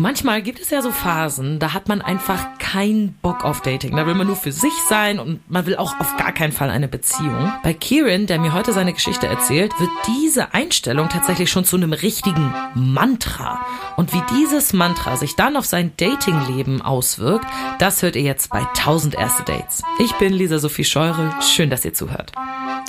[0.00, 3.94] Manchmal gibt es ja so Phasen, da hat man einfach keinen Bock auf Dating.
[3.94, 6.70] Da will man nur für sich sein und man will auch auf gar keinen Fall
[6.70, 7.52] eine Beziehung.
[7.62, 11.92] Bei Kieran, der mir heute seine Geschichte erzählt, wird diese Einstellung tatsächlich schon zu einem
[11.92, 13.60] richtigen Mantra.
[13.98, 17.44] Und wie dieses Mantra sich dann auf sein Datingleben auswirkt,
[17.78, 19.82] das hört ihr jetzt bei 1000 erste Dates.
[19.98, 21.34] Ich bin Lisa Sophie Scheure.
[21.42, 22.32] Schön, dass ihr zuhört.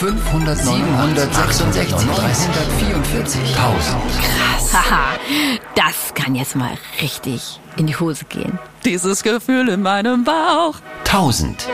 [0.00, 4.72] 500, 766 und 344, 1000.
[4.72, 5.18] Haha,
[5.74, 6.70] das kann jetzt mal
[7.02, 8.58] richtig in die Hose gehen.
[8.86, 10.76] Dieses Gefühl in meinem Bauch.
[11.00, 11.68] 1000.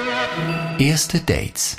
[0.81, 1.77] Erste Dates.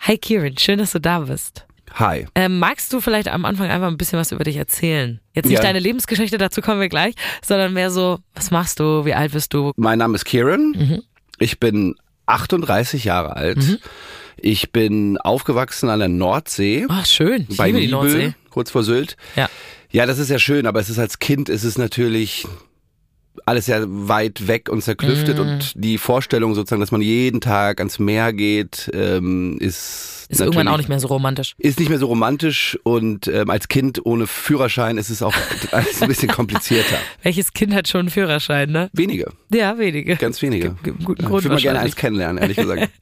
[0.00, 1.66] Hi Kieran, schön, dass du da bist.
[1.94, 2.26] Hi.
[2.34, 5.20] Ähm, magst du vielleicht am Anfang einfach ein bisschen was über dich erzählen?
[5.34, 5.62] Jetzt nicht Ja.
[5.62, 9.54] deine Lebensgeschichte, dazu kommen wir gleich, sondern mehr so, was machst du, wie alt bist
[9.54, 9.70] du?
[9.76, 10.72] Mein Name ist Kieran.
[10.76, 11.02] Mhm.
[11.38, 11.94] Ich bin
[12.26, 13.78] 38 Jahre alt.
[14.38, 16.86] Ich bin aufgewachsen an der Nordsee.
[16.88, 17.46] Ach, schön.
[17.48, 18.34] Ich bei liebe die Nibel, Nordsee.
[18.50, 19.16] kurz vor Sylt.
[19.34, 19.48] Ja.
[19.90, 22.46] Ja, das ist ja schön, aber es ist als Kind ist es natürlich
[23.46, 25.42] alles ja weit weg und zerklüftet Mhm.
[25.42, 30.68] und die Vorstellung sozusagen, dass man jeden Tag ans Meer geht, ähm, ist Ist irgendwann
[30.68, 31.54] auch nicht mehr so romantisch.
[31.58, 35.34] Ist nicht mehr so romantisch und ähm, als Kind ohne Führerschein ist es auch
[35.72, 36.96] alles ein bisschen komplizierter.
[37.22, 38.90] Welches Kind hat schon einen Führerschein, ne?
[38.92, 40.16] Wenige, Ja, wenige.
[40.16, 40.70] ganz wenige.
[40.82, 42.88] G- guten ich Grund würde mal gerne eins kennenlernen, ehrlich gesagt.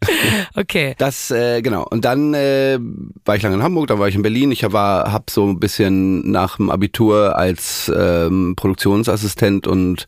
[0.57, 0.95] Okay.
[0.99, 1.85] Das, äh, genau.
[1.91, 2.79] Und dann äh,
[3.25, 4.53] war ich lange in Hamburg, dann war ich in Berlin.
[4.53, 10.07] Ich war, habe so ein bisschen nach dem Abitur als ähm, Produktionsassistent und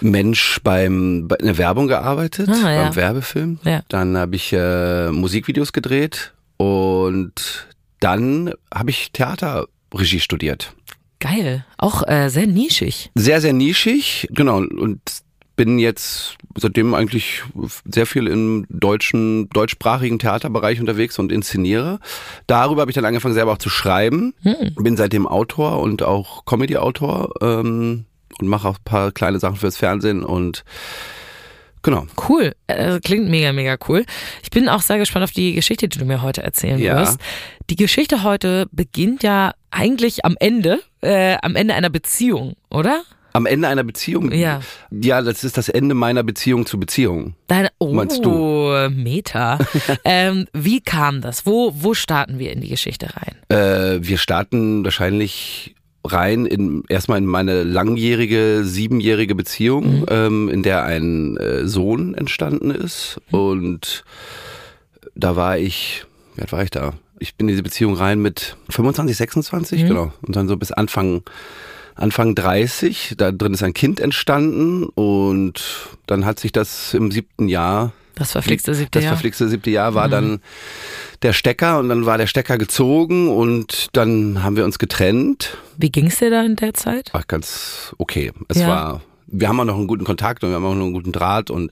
[0.00, 2.82] Mensch beim bei einer Werbung gearbeitet, Ah, ja.
[2.84, 3.58] beim Werbefilm.
[3.64, 3.82] Ja.
[3.88, 6.21] Dann habe ich äh, Musikvideos gedreht
[6.62, 7.66] und
[8.00, 10.74] dann habe ich Theaterregie studiert.
[11.18, 11.64] Geil.
[11.78, 13.10] Auch äh, sehr nischig.
[13.14, 14.56] Sehr, sehr nischig, genau.
[14.58, 15.00] Und
[15.56, 17.42] bin jetzt seitdem eigentlich
[17.84, 22.00] sehr viel im deutschen, deutschsprachigen Theaterbereich unterwegs und inszeniere.
[22.46, 24.34] Darüber habe ich dann angefangen, selber auch zu schreiben.
[24.76, 28.06] Bin seitdem Autor und auch Comedy-Autor ähm,
[28.40, 30.64] und mache auch ein paar kleine Sachen fürs Fernsehen und
[31.82, 32.06] genau.
[32.28, 32.54] Cool.
[32.66, 34.04] Äh, klingt mega, mega cool.
[34.42, 36.98] Ich bin auch sehr gespannt auf die Geschichte, die du mir heute erzählen Ja.
[37.00, 37.20] wirst.
[37.70, 43.02] Die Geschichte heute beginnt ja eigentlich am Ende, äh, am Ende einer Beziehung, oder?
[43.34, 44.30] Am Ende einer Beziehung.
[44.32, 44.60] Ja.
[44.90, 47.34] Ja, das ist das Ende meiner Beziehung zu Beziehung.
[47.46, 48.22] Deine, oh, Meinst
[48.90, 49.58] Meta.
[50.04, 51.46] ähm, wie kam das?
[51.46, 53.36] Wo, wo starten wir in die Geschichte rein?
[53.48, 55.74] Äh, wir starten wahrscheinlich
[56.04, 62.70] rein in erstmal in meine langjährige siebenjährige Beziehung, ähm, in der ein äh, Sohn entstanden
[62.70, 63.20] ist.
[63.30, 64.04] Und
[65.14, 66.04] da war ich,
[66.34, 66.94] wie alt war ich da?
[67.18, 70.12] Ich bin in diese Beziehung rein mit 25, 26, genau.
[70.22, 71.22] Und dann so bis Anfang
[71.94, 75.62] Anfang 30, da drin ist ein Kind entstanden und
[76.06, 79.14] dann hat sich das im siebten Jahr Das verflixte siebte das Jahr.
[79.14, 80.40] verflixte siebte Jahr war dann
[81.22, 85.56] der Stecker und dann war der Stecker gezogen und dann haben wir uns getrennt.
[85.78, 87.10] Wie ging's dir da in der Zeit?
[87.14, 88.32] Ach, ganz okay.
[88.48, 88.68] Es Ja.
[88.68, 91.12] war, wir haben auch noch einen guten Kontakt und wir haben auch noch einen guten
[91.12, 91.70] Draht und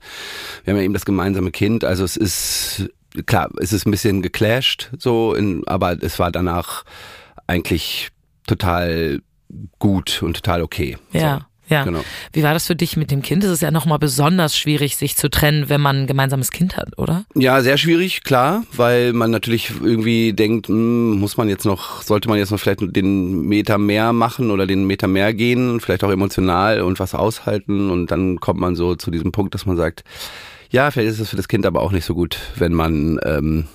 [0.63, 1.83] wir haben ja eben das gemeinsame Kind.
[1.83, 2.89] Also es ist,
[3.27, 6.83] klar, es ist ein bisschen geclasht, so, in, aber es war danach
[7.47, 8.09] eigentlich
[8.47, 9.21] total
[9.79, 10.97] gut und total okay.
[11.11, 11.47] Ja.
[11.71, 11.85] Ja.
[11.85, 12.01] Genau.
[12.33, 13.43] Wie war das für dich mit dem Kind?
[13.45, 16.97] Es ist ja nochmal besonders schwierig, sich zu trennen, wenn man ein gemeinsames Kind hat,
[16.97, 17.23] oder?
[17.33, 22.27] Ja, sehr schwierig, klar, weil man natürlich irgendwie denkt, hm, muss man jetzt noch, sollte
[22.27, 26.11] man jetzt noch vielleicht den Meter mehr machen oder den Meter mehr gehen, vielleicht auch
[26.11, 30.03] emotional und was aushalten und dann kommt man so zu diesem Punkt, dass man sagt,
[30.71, 33.67] ja, vielleicht ist es für das Kind aber auch nicht so gut, wenn man ähm,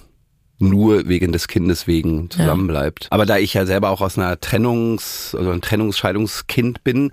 [0.58, 3.08] nur wegen des Kindes wegen zusammenbleibt.
[3.10, 7.10] Aber da ich ja selber auch aus einer Trennungs-, also ein Trennungsscheidungskind bin,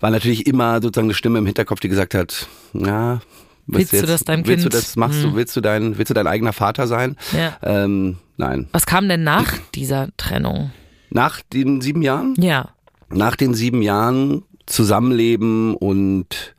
[0.00, 3.20] war natürlich immer sozusagen eine Stimme im Hinterkopf, die gesagt hat, ja,
[3.68, 6.10] Willst du jetzt, das deinem willst Kind- du das, machst du, willst du dein, willst
[6.10, 7.16] du dein eigener Vater sein?
[7.36, 7.56] Ja.
[7.64, 8.68] Ähm, nein.
[8.70, 10.70] Was kam denn nach dieser Trennung?
[11.10, 12.34] Nach den sieben Jahren?
[12.38, 12.68] Ja.
[13.08, 16.54] Nach den sieben Jahren Zusammenleben und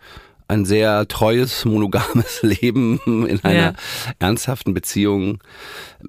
[0.48, 3.74] ein sehr treues, monogames Leben in einer Ja.
[4.20, 5.40] ernsthaften Beziehung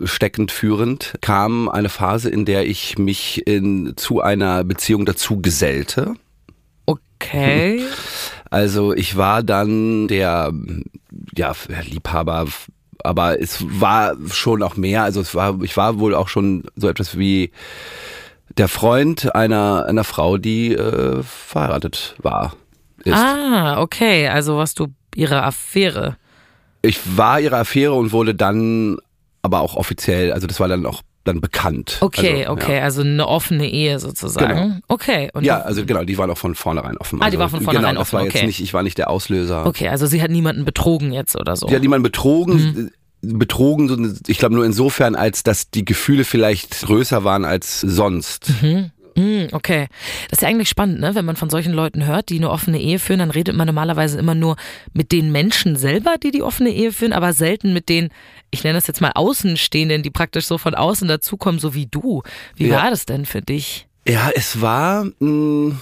[0.04, 6.14] steckend führend, kam eine Phase, in der ich mich in, zu einer Beziehung dazu gesellte.
[6.86, 7.82] Okay.
[8.50, 10.54] Also ich war dann der
[11.36, 11.52] ja,
[11.84, 12.46] Liebhaber,
[13.04, 15.02] aber es war schon auch mehr.
[15.02, 17.50] Also es war, ich war wohl auch schon so etwas wie
[18.56, 22.54] der Freund einer, einer Frau, die äh, verheiratet war.
[23.04, 23.14] Ist.
[23.14, 24.28] Ah, okay.
[24.28, 26.16] Also warst du ihre Affäre.
[26.82, 28.98] Ich war ihre Affäre und wurde dann
[29.42, 31.98] aber auch offiziell, also das war dann auch dann bekannt.
[32.00, 32.82] Okay, also, okay, Ja.
[32.84, 34.48] also eine offene Ehe sozusagen.
[34.48, 34.76] Genau.
[34.88, 35.28] Okay.
[35.34, 37.18] Und Ja, also genau, die waren auch von vornherein offen.
[37.20, 38.46] Ah, die also, war von vornherein genau, war offen, jetzt okay.
[38.46, 39.66] nicht, ich war nicht der Auslöser.
[39.66, 41.66] okay, also sie hat niemanden betrogen jetzt oder so.
[41.66, 42.90] Die hat niemanden betrogen,
[43.22, 43.38] Mhm.
[43.38, 48.52] betrogen, ich glaube nur insofern, als dass die Gefühle vielleicht größer waren als sonst.
[48.60, 48.90] Hm,
[49.52, 49.88] okay.
[50.30, 51.14] Das ist ja eigentlich spannend, ne?
[51.14, 54.18] Wenn man von solchen Leuten hört, die eine offene Ehe führen, dann redet man normalerweise
[54.18, 54.56] immer nur
[54.92, 58.08] mit den Menschen selber, die die offene Ehe führen, aber selten mit den,
[58.50, 62.22] ich nenne das jetzt mal Außenstehenden, die praktisch so von außen dazukommen, so wie du.
[62.56, 62.82] Wie Ja.
[62.82, 63.86] war das denn für dich?
[64.06, 65.76] Ja, es war, mh,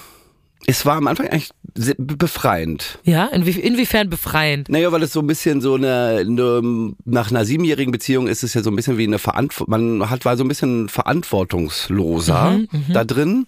[0.67, 1.51] es war am Anfang eigentlich
[1.99, 2.99] befreiend.
[3.05, 4.69] Ja, Inwie inwiefern befreiend?
[4.69, 8.55] Naja, weil es so ein bisschen so eine, eine nach einer siebenjährigen Beziehung ist es
[8.55, 12.61] ja so ein bisschen wie eine Verantwortung, man hat, war so ein bisschen verantwortungsloser
[12.93, 13.47] da drin,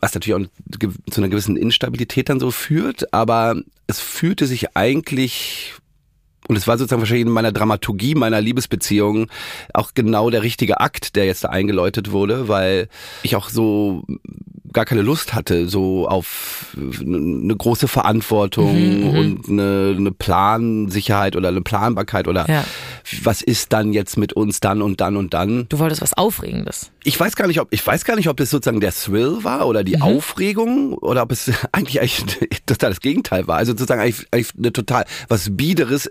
[0.00, 0.78] was natürlich auch
[1.10, 3.56] zu einer gewissen Instabilität dann so führt, aber
[3.86, 5.74] es fühlte sich eigentlich
[6.48, 9.28] und es war sozusagen wahrscheinlich in meiner Dramaturgie meiner Liebesbeziehung
[9.72, 12.88] auch genau der richtige Akt, der jetzt da eingeläutet wurde, weil
[13.22, 14.02] ich auch so
[14.72, 21.60] gar keine Lust hatte, so auf eine große Verantwortung und eine, eine Plansicherheit oder eine
[21.62, 22.64] Planbarkeit oder Ja.
[23.22, 25.66] was ist dann jetzt mit uns dann und dann und dann.
[25.68, 26.90] Du wolltest was Aufregendes.
[27.04, 29.66] Ich weiß gar nicht, ob ich weiß gar nicht, ob das sozusagen der Thrill war
[29.66, 33.56] oder die Aufregung oder ob es eigentlich eigentlich total das Gegenteil war.
[33.58, 36.10] Also sozusagen eigentlich, eigentlich eine total was biederes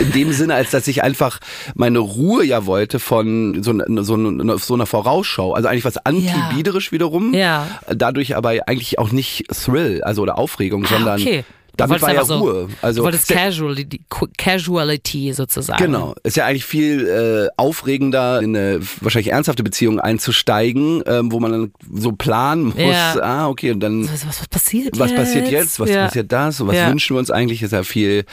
[0.00, 1.40] in dem Sinne, als dass ich einfach
[1.74, 5.52] meine Ruhe ja wollte von so, einer- so, so einer Vorausschau.
[5.54, 7.34] Also eigentlich was antibiederisch wiederum.
[7.34, 7.66] Ja.
[7.88, 11.44] Dadurch aber eigentlich auch nicht Thrill, also oder Aufregung, sondern ah, okay.
[11.76, 12.68] Damit war ja einfach so- Ruhe.
[12.82, 14.00] Also du wolltest Casuality,
[14.38, 15.84] Casuality sozusagen.
[15.84, 16.14] Genau.
[16.22, 21.52] Ist ja eigentlich viel äh, aufregender, in eine wahrscheinlich ernsthafte Beziehung einzusteigen, ähm, wo man
[21.52, 23.14] dann so planen muss, Ja.
[23.22, 25.16] ah, okay, und dann Was, was, was passiert was jetzt?
[25.18, 26.04] passiert jetzt, was ja.
[26.06, 26.90] passiert das, und was Ja.
[26.90, 28.24] wünschen wir uns eigentlich, ist ja viel,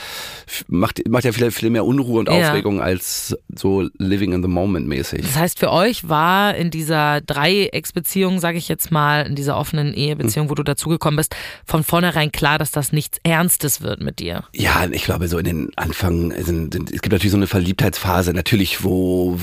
[0.68, 2.32] macht, macht ja viel, viel mehr Unruhe und.
[2.32, 5.22] Aufregung als so living in the moment mäßig.
[5.22, 9.94] Das heißt, für euch war in dieser Dreiecksbeziehung, sage ich jetzt mal, in dieser offenen
[9.94, 11.36] Ehebeziehung, wo du dazugekommen bist,
[11.66, 14.44] von vornherein klar, dass das nichts Ernstes wird mit dir.
[14.54, 19.40] Ja, ich glaube, so in den Anfang, es gibt natürlich so eine Verliebtheitsphase, natürlich, wo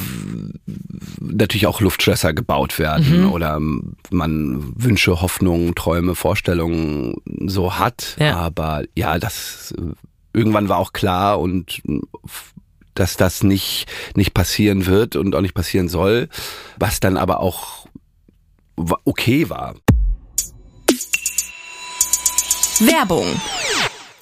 [1.20, 3.32] natürlich auch Luftschlösser gebaut werden Mhm.
[3.32, 3.58] oder
[4.10, 7.14] man Wünsche, Hoffnungen, Träume, Vorstellungen
[7.46, 8.16] so hat.
[8.20, 8.36] Ja.
[8.36, 9.74] Aber ja, das
[10.32, 11.82] irgendwann war auch klar und
[12.94, 16.28] dass das nicht, nicht passieren wird und auch nicht passieren soll,
[16.76, 17.86] was dann aber auch
[19.04, 19.74] okay war.
[22.86, 23.40] Werbung.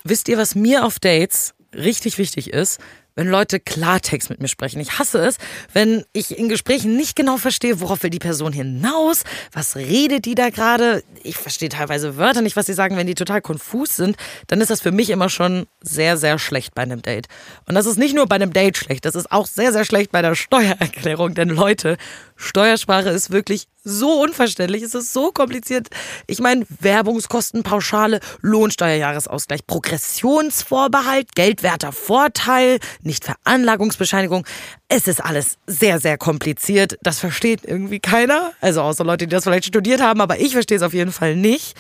[0.05, 2.81] Wisst ihr, was mir auf Dates richtig wichtig ist?
[3.17, 4.79] Wenn Leute Klartext mit mir sprechen.
[4.79, 5.39] Ich hasse es,
[5.73, 10.35] wenn ich in Gesprächen nicht genau verstehe, worauf will die Person hinaus, was redet die
[10.35, 11.03] da gerade.
[11.23, 14.17] Ich verstehe teilweise Wörter nicht, was sie sagen, wenn die total konfus sind.
[14.49, 17.27] Dann ist das für mich immer schon sehr, sehr schlecht bei einem Date.
[17.67, 20.13] Und das ist nicht nur bei einem Date schlecht, das ist auch sehr, sehr schlecht
[20.13, 21.35] bei der Steuererklärung.
[21.35, 21.97] Denn Leute,
[22.37, 25.89] Steuersprache ist wirklich so unverständlich, es ist so kompliziert.
[26.27, 34.47] Ich meine, Werbungskosten, Pauschale, Lohnsteuerjahresausgleich, Progressionsvorbehalt, geldwerter Vorteil, Nichtveranlagungsbescheinigung.
[34.89, 36.99] Es ist alles sehr, sehr kompliziert.
[37.03, 38.53] Das versteht irgendwie keiner.
[38.61, 41.37] Also außer Leute, die das vielleicht studiert haben, aber ich verstehe es auf jeden Fall
[41.37, 41.77] nicht.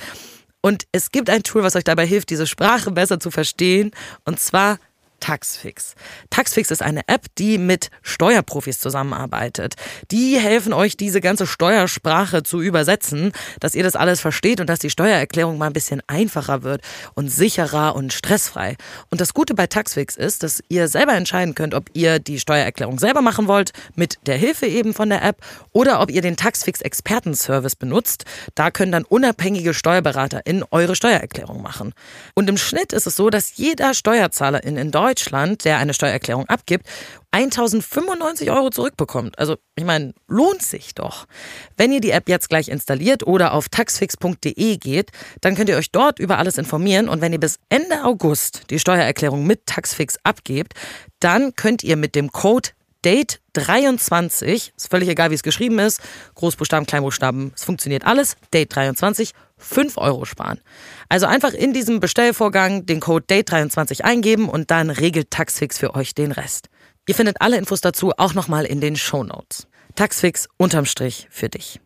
[0.62, 3.92] Und es gibt ein Tool, was euch dabei hilft, diese Sprache besser zu verstehen.
[4.24, 4.78] Und zwar
[5.20, 5.94] Taxfix.
[6.30, 9.74] Taxfix ist eine App, die mit Steuerprofis zusammenarbeitet.
[10.10, 14.78] Die helfen euch, diese ganze Steuersprache zu übersetzen, dass ihr das alles versteht und dass
[14.78, 16.82] die Steuererklärung mal ein bisschen einfacher wird
[17.14, 18.76] und sicherer und stressfrei.
[19.10, 22.98] Und das Gute bei Taxfix ist, dass ihr selber entscheiden könnt, ob ihr die Steuererklärung
[22.98, 25.38] selber machen wollt, mit der Hilfe eben von der App,
[25.72, 28.24] oder ob ihr den Taxfix Expertenservice benutzt.
[28.54, 31.94] Da können dann unabhängige Steuerberater in eure Steuererklärung machen.
[32.34, 35.05] Und im Schnitt ist es so, dass jeder Steuerzahlerin in Deutschland,
[35.64, 36.86] der eine Steuererklärung abgibt,
[37.32, 39.38] 1095 Euro zurückbekommt.
[39.38, 41.26] Also, ich meine, lohnt sich doch.
[41.76, 45.10] Wenn ihr die App jetzt gleich installiert oder auf taxfix.de geht,
[45.40, 48.78] dann könnt ihr euch dort über alles informieren und wenn ihr bis Ende August die
[48.78, 50.72] Steuererklärung mit Taxfix abgebt,
[51.20, 52.70] dann könnt ihr mit dem Code
[53.06, 56.00] Date 23, ist völlig egal, wie es geschrieben ist,
[56.34, 60.60] Großbuchstaben, Kleinbuchstaben, es funktioniert alles, Date 23, 5 Euro sparen.
[61.08, 65.94] Also einfach in diesem Bestellvorgang den Code Date 23 eingeben und dann regelt Taxfix für
[65.94, 66.68] euch den Rest.
[67.06, 69.68] Ihr findet alle Infos dazu auch nochmal in den Show Notes.
[69.94, 71.78] Taxfix unterm Strich für dich.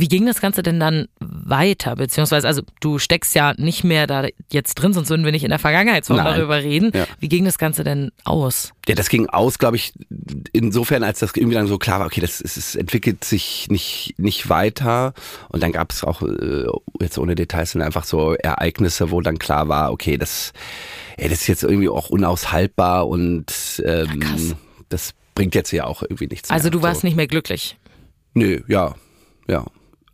[0.00, 1.94] Wie ging das Ganze denn dann weiter?
[1.96, 5.50] Beziehungsweise, also du steckst ja nicht mehr da jetzt drin, sonst würden wir nicht in
[5.50, 6.36] der Vergangenheitsform Nein.
[6.36, 6.90] darüber reden.
[6.94, 7.06] Ja.
[7.18, 8.72] Wie ging das Ganze denn aus?
[8.88, 9.92] Ja, das ging aus, glaube ich,
[10.52, 14.48] insofern, als das irgendwie dann so klar war, okay, das es, entwickelt sich nicht, nicht
[14.48, 15.12] weiter.
[15.50, 16.64] Und dann gab es auch, äh,
[17.00, 20.52] jetzt ohne Details, dann einfach so Ereignisse, wo dann klar war, okay, das,
[21.18, 23.46] ey, das ist jetzt irgendwie auch unaushaltbar und
[23.84, 24.54] ähm, krass.
[24.88, 26.70] das bringt jetzt ja auch irgendwie nichts Also mehr.
[26.70, 27.06] du warst so.
[27.06, 27.76] nicht mehr glücklich.
[28.34, 28.94] Nö, ja,
[29.46, 29.66] ja.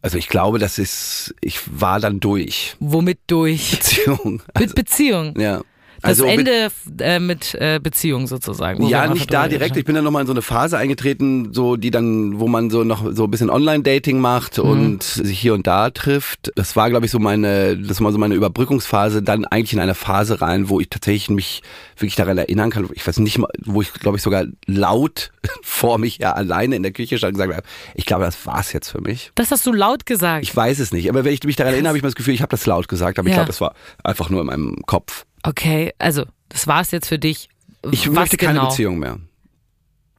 [0.07, 2.77] Also ich glaube, das ist, ich war dann durch.
[2.79, 3.73] Womit durch?
[3.73, 4.41] Beziehung.
[4.57, 5.35] Mit Beziehung.
[5.37, 5.63] Ja.
[6.09, 6.69] Das Also mit- Ende
[7.05, 8.87] äh, mit äh, Beziehung sozusagen.
[8.87, 9.77] Ja, nicht da direkt.
[9.77, 12.85] Ich bin dann nochmal in so eine Phase eingetreten, so die dann, wo man so
[12.85, 16.53] noch so ein bisschen Online-Dating macht und sich hier und da trifft.
[16.57, 19.95] Das war, glaube ich, so meine, das war so meine Überbrückungsphase, dann eigentlich in eine
[19.95, 21.63] Phase rein, wo ich tatsächlich mich
[21.97, 22.89] wirklich daran erinnern kann.
[22.95, 25.31] Ich weiß nicht mal, wo ich, glaube ich, sogar laut
[25.63, 28.73] vor mich ja alleine in der Küche stand und gesagt habe, ich glaube, das war's
[28.73, 29.33] jetzt für mich.
[29.35, 30.43] Das hast du laut gesagt.
[30.43, 32.35] Ich weiß es nicht, aber wenn ich mich daran erinnere, habe ich mal das Gefühl,
[32.35, 33.39] ich habe das laut gesagt, aber ich Ja.
[33.39, 35.25] glaube, das war einfach nur in meinem Kopf.
[35.47, 37.49] Okay, also das war es jetzt für dich.
[37.91, 38.69] Ich Was möchte keine genau?
[38.69, 39.19] Beziehung mehr.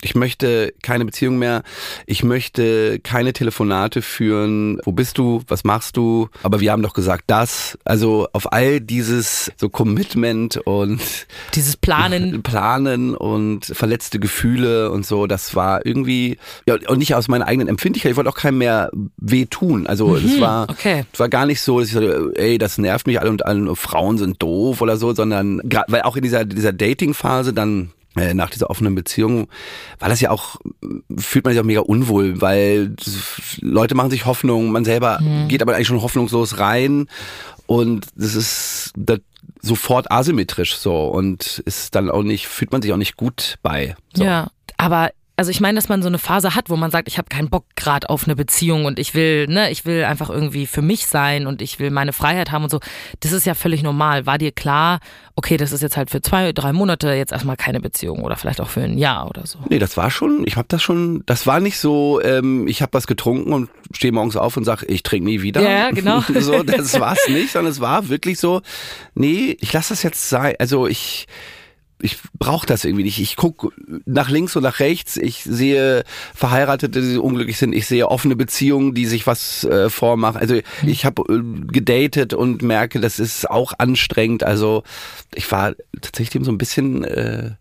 [0.02, 1.64] Ich möchte keine Beziehung mehr.
[2.06, 4.80] Ich möchte keine Telefonate führen.
[4.86, 5.42] Wo bist du?
[5.48, 6.30] Was machst du?
[6.44, 7.78] Aber wir haben doch gesagt, das.
[7.84, 11.02] Also auf all dieses so Commitment und
[11.56, 12.44] Dieses Planen.
[12.44, 16.38] Planen und verletzte Gefühle und so, das war irgendwie,
[16.68, 18.12] ja, und nicht aus meiner eigenen Empfindlichkeit.
[18.12, 19.88] Ich wollte auch keinem mehr wehtun.
[19.88, 21.06] Also es war, Mhm, okay.
[21.12, 23.76] es war gar nicht so, dass ich sagte, ey, das nervt mich alle und alle
[23.76, 28.50] Frauen sind doof oder so, sondern weil auch in dieser, dieser Dating-Phase dann äh, nach
[28.50, 29.48] dieser offenen Beziehung
[30.00, 30.58] war das ja auch,
[31.18, 32.96] fühlt man sich auch mega unwohl, weil
[33.62, 35.48] Leute machen sich Hoffnung, man selber Mhm.
[35.48, 37.08] geht aber eigentlich schon hoffnungslos rein
[37.66, 39.20] und das ist das
[39.62, 43.96] sofort asymmetrisch so und ist dann auch nicht, fühlt man sich auch nicht gut bei.
[44.16, 44.24] So.
[44.24, 45.10] Ja, aber
[45.40, 47.50] also ich meine, dass man so eine Phase hat, wo man sagt, ich habe keinen
[47.50, 51.06] Bock gerade auf eine Beziehung und ich will, ne, ich will einfach irgendwie für mich
[51.06, 52.80] sein und ich will meine Freiheit haben und so.
[53.20, 54.26] Das ist ja völlig normal.
[54.26, 55.00] War dir klar,
[55.36, 58.60] okay, das ist jetzt halt für zwei, drei Monate jetzt erstmal keine Beziehung oder vielleicht
[58.60, 59.60] auch für ein Jahr oder so.
[59.70, 62.94] Nee, das war schon, ich habe das schon, das war nicht so, ähm, ich habe
[62.94, 65.62] was getrunken und stehe morgens auf und sag, ich trinke nie wieder.
[65.62, 66.22] Ja, genau.
[66.22, 68.64] so, das war's nicht, sondern es war wirklich so,
[69.14, 70.56] nee, ich lasse das jetzt sein.
[70.58, 71.28] Also ich
[72.00, 73.20] ich brauche das irgendwie nicht.
[73.20, 73.74] Ich guck
[74.06, 75.18] nach links und nach rechts.
[75.18, 76.04] Ich sehe
[76.36, 77.74] Verheiratete, die unglücklich sind.
[77.74, 80.40] Ich sehe offene Beziehungen, die sich was äh, vormachen.
[80.40, 84.44] Also ich habe äh, gedatet und merke, das ist auch anstrengend.
[84.44, 84.84] Also
[85.34, 87.52] ich war tatsächlich so ein bisschen äh,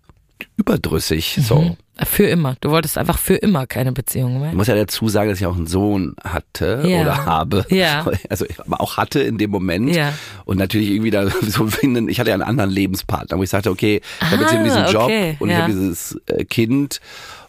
[0.56, 1.38] überdrüssig.
[1.42, 1.76] So.
[2.04, 2.56] Für immer.
[2.60, 4.50] Du wolltest einfach für immer keine Beziehung mehr.
[4.50, 7.00] Ich muss ja dazu sagen, dass ich auch einen Sohn hatte Ja.
[7.00, 7.64] oder habe.
[7.70, 8.04] Ja.
[8.28, 9.94] Also aber auch hatte in dem Moment.
[9.94, 10.12] Ja.
[10.44, 13.70] Und natürlich irgendwie da so finden, ich hatte ja einen anderen Lebenspartner, wo ich sagte,
[13.70, 15.62] okay, ich habe jetzt eben diesen Ah, Job okay, und ich ja.
[15.62, 17.00] habe dieses äh, Kind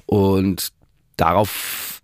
[0.05, 0.69] und
[1.17, 1.96] darauf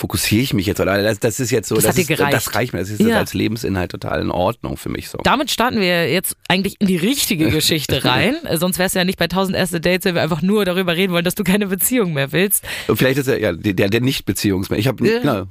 [0.00, 0.80] fokussiere ich mich jetzt.
[0.80, 2.32] Oder das, das ist jetzt so, Das hat dir ist, gereicht.
[2.32, 2.78] das reicht mir.
[2.80, 3.08] Das ist Ja.
[3.08, 5.18] jetzt als Lebensinhalt total in Ordnung für mich so.
[5.24, 8.36] Damit starten wir jetzt eigentlich in die richtige Geschichte rein.
[8.44, 11.12] Äh, Sonst wär's ja nicht bei 1000 erste Dates, wenn wir einfach nur darüber reden
[11.12, 12.64] wollen, dass du keine Beziehung mehr willst.
[12.88, 14.80] Und vielleicht ist er ja der, der nicht Beziehungsmensch.
[14.80, 15.18] Ich habe Ja.
[15.20, 15.44] genau,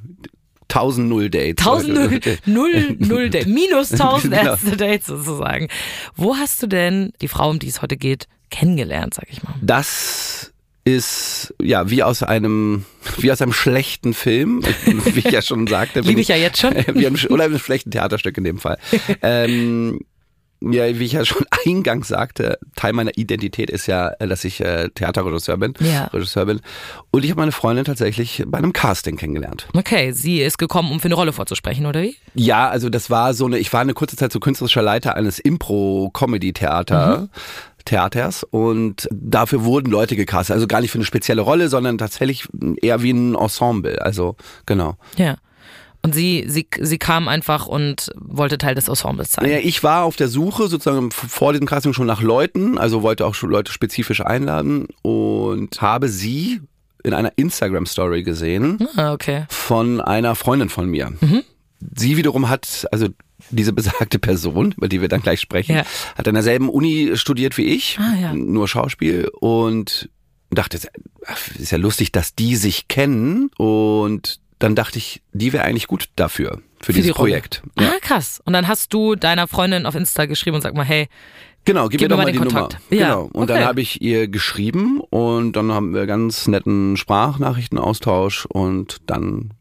[0.67, 1.65] 1000 Null Dates.
[1.65, 4.43] 1000 null, null, null Dates, minus 1000 Genau.
[4.51, 5.67] erste Dates sozusagen.
[6.15, 9.53] Wo hast du denn die Frau, um die es heute geht, kennengelernt, sag ich mal?
[9.61, 10.51] Das
[10.85, 12.85] ist ja wie aus einem
[13.17, 16.01] wie aus einem schlechten Film, wie ich ja schon sagte.
[16.01, 16.73] Liebe ich ja jetzt schon.
[16.93, 18.77] wie einem, oder einem schlechten Theaterstück in dem Fall.
[19.21, 19.99] ähm,
[20.61, 24.89] ja, wie ich ja schon eingangs sagte, Teil meiner Identität ist ja, dass ich äh,
[24.89, 26.05] Theaterregisseur bin, Ja.
[26.07, 26.59] Regisseur bin.
[27.11, 29.69] Und ich habe meine Freundin tatsächlich bei einem Casting kennengelernt.
[29.73, 32.17] Okay, sie ist gekommen, um für eine Rolle vorzusprechen, oder wie?
[32.35, 35.39] Ja, also das war so eine, ich war eine kurze Zeit so künstlerischer Leiter eines
[35.39, 37.29] Impro-Comedy-Theater.
[37.89, 40.53] Theaters und dafür wurden Leute gecastet.
[40.55, 42.47] Also gar nicht für eine spezielle Rolle, sondern tatsächlich
[42.81, 44.01] eher wie ein Ensemble.
[44.01, 44.95] Also genau.
[45.17, 45.35] Ja.
[46.01, 49.45] Und sie, sie, sie kam einfach und wollte Teil des Ensembles sein.
[49.45, 53.25] Naja, ich war auf der Suche sozusagen vor diesem Casting schon nach Leuten, also wollte
[53.25, 56.61] auch Leute spezifisch einladen und habe sie
[57.03, 59.45] in einer Instagram-Story gesehen Ah, okay.
[59.49, 61.11] von einer Freundin von mir.
[61.97, 63.07] Sie wiederum hat, also
[63.49, 65.83] diese besagte Person, über die wir dann gleich sprechen, Ja.
[66.17, 68.33] hat an derselben Uni studiert wie ich, Ah, ja.
[68.33, 70.09] nur Schauspiel und
[70.51, 70.79] dachte,
[71.27, 75.87] ach, ist ja lustig, dass die sich kennen und dann dachte ich, die wäre eigentlich
[75.87, 77.13] gut dafür, für, dieses die.
[77.13, 77.61] Projekt.
[77.79, 77.89] Ja.
[77.91, 78.41] Ah, krass.
[78.45, 81.07] Und dann hast du deiner Freundin auf Insta geschrieben und sag mal, hey,
[81.65, 82.61] Genau, gib, Gib mir doch mal die den Nummer.
[82.61, 82.81] Kontakt.
[82.89, 83.23] Ja, Genau.
[83.33, 83.59] Und okay.
[83.59, 86.95] dann habe ich ihr geschrieben und dann haben wir ganz netten
[87.53, 89.51] Sprachnachrichtenaustausch und dann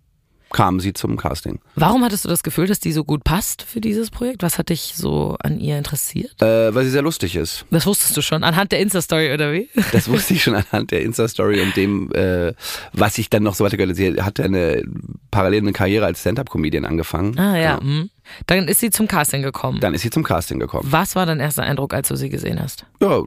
[0.51, 1.61] kam sie zum Casting.
[1.75, 4.43] Warum hattest du das Gefühl, dass die so gut passt für dieses Projekt?
[4.43, 6.41] Was hat dich so an ihr interessiert?
[6.41, 7.67] Äh, weil sie sehr lustig ist.
[7.71, 9.69] Das wusstest du schon, anhand der Insta-Story oder wie?
[9.93, 12.53] Das wusste ich schon anhand der Insta-Story und dem, äh,
[12.93, 14.15] was ich dann noch so weiter gehört habe.
[14.15, 14.85] Sie hatte eine
[15.31, 17.39] parallel eine Karriere als Stand-Up-Comedian angefangen.
[17.39, 17.77] Ah ja.
[17.77, 17.91] Genau.
[17.91, 18.11] mhm.
[18.47, 19.81] Dann ist sie zum Casting gekommen.
[19.81, 20.87] Dann ist sie zum Casting gekommen.
[20.91, 22.85] Was war dein erster Eindruck, als du sie gesehen hast?
[23.01, 23.23] Ja,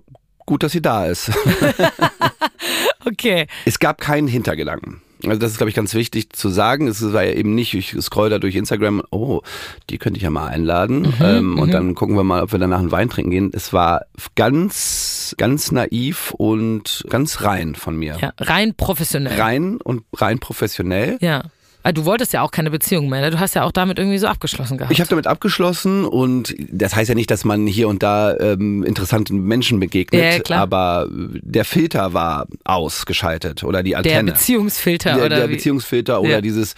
[0.45, 1.31] gut, dass sie da ist.
[3.05, 3.47] Okay.
[3.65, 5.01] Es gab keinen Hintergedanken.
[5.25, 6.87] Also das ist, glaube ich, ganz wichtig zu sagen.
[6.87, 9.41] Es war ja eben nicht, ich scroll da durch Instagram, oh,
[9.89, 11.13] die könnte ich ja mal einladen.
[11.21, 13.51] ähm, und dann gucken wir mal, ob wir danach einen Wein trinken gehen.
[13.53, 14.01] Es war
[14.35, 18.17] ganz, ganz naiv und ganz rein von mir.
[18.21, 19.39] Ja, rein professionell.
[19.39, 21.17] Rein und rein professionell.
[21.21, 21.43] Ja.
[21.83, 23.21] Ah, Du wolltest ja auch keine Beziehung mehr.
[23.21, 23.31] Ne?
[23.31, 24.91] Du hast ja auch damit irgendwie so abgeschlossen gehabt.
[24.93, 28.83] Ich habe damit abgeschlossen und das heißt ja nicht, dass man hier und da ähm,
[28.83, 30.59] interessanten Menschen begegnet, Ja, klar.
[30.61, 34.31] aber der Filter war ausgeschaltet oder die der Antenne.
[34.33, 35.53] Beziehungsfilter der, oder der wie?
[35.55, 36.41] Beziehungsfilter oder Ja.
[36.41, 36.75] dieses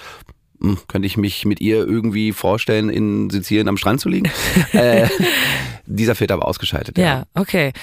[0.64, 4.32] hm, könnte ich mich mit ihr irgendwie vorstellen, in Sizilien am Strand zu liegen?
[4.72, 5.08] äh,
[5.86, 6.98] dieser Filter war ausgeschaltet.
[6.98, 7.74] Ja, okay.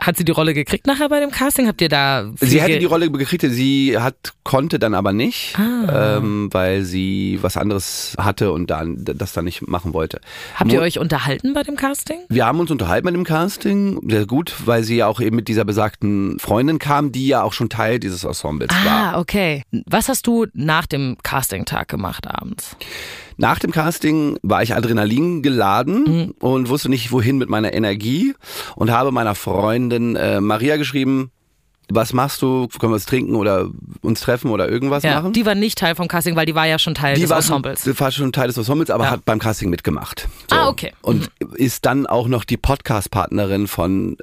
[0.00, 1.68] Hat sie die Rolle gekriegt nachher bei dem Casting?
[1.68, 6.16] Habt ihr da Sie hätte die Rolle gekriegt, sie hat, konnte dann aber nicht, Ah.
[6.16, 10.20] ähm, weil sie was anderes hatte und dann das dann nicht machen wollte.
[10.56, 12.18] Habt ihr Mo- euch unterhalten bei dem Casting?
[12.28, 15.46] Wir haben uns unterhalten mit dem Casting, sehr gut, weil sie ja auch eben mit
[15.46, 19.14] dieser besagten Freundin kam, die ja auch schon Teil dieses Ensembles war.
[19.14, 19.62] Ah, okay.
[19.86, 22.76] Was hast du nach dem Castingtag gemacht abends?
[23.36, 26.34] Nach dem Casting war ich Adrenalin geladen Mhm.
[26.40, 28.34] und wusste nicht, wohin mit meiner Energie
[28.76, 31.30] und habe meiner Freundin äh, Maria geschrieben,
[31.90, 32.66] was machst du?
[32.80, 33.68] Können wir was trinken oder
[34.00, 35.32] uns treffen oder irgendwas Ja, machen?
[35.34, 37.56] die war nicht Teil vom Casting, weil die war ja schon Teil des war schon,
[37.56, 37.82] Ensembles.
[37.82, 39.10] die war schon Teil des Ensembles, aber Ja.
[39.10, 40.26] hat beim Casting mitgemacht.
[40.50, 40.92] Ah, okay.
[41.02, 44.16] Und ist dann auch noch die Podcast-Partnerin von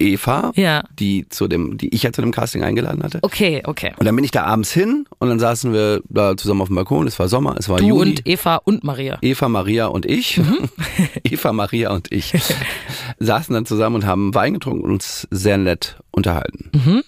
[0.00, 0.84] Eva, Ja.
[0.98, 3.18] die zu dem, die ich ja zu dem Casting eingeladen hatte.
[3.22, 3.92] Okay, okay.
[3.98, 6.76] Und dann bin ich da abends hin und dann saßen wir da zusammen auf dem
[6.76, 7.06] Balkon.
[7.06, 8.10] Es war Sommer, es war Du Juli.
[8.10, 9.18] und Eva und Maria.
[9.22, 10.68] Eva, Maria und ich, Mhm.
[11.24, 12.32] Eva, Maria und ich,
[13.18, 16.70] saßen dann zusammen und haben Wein getrunken und uns sehr nett unterhalten.
[16.74, 17.02] Mhm.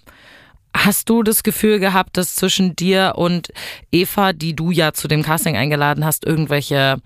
[0.76, 3.48] Hast du das Gefühl gehabt, dass zwischen dir und
[3.92, 6.98] Eva, die du ja zu dem Casting eingeladen hast, irgendwelche,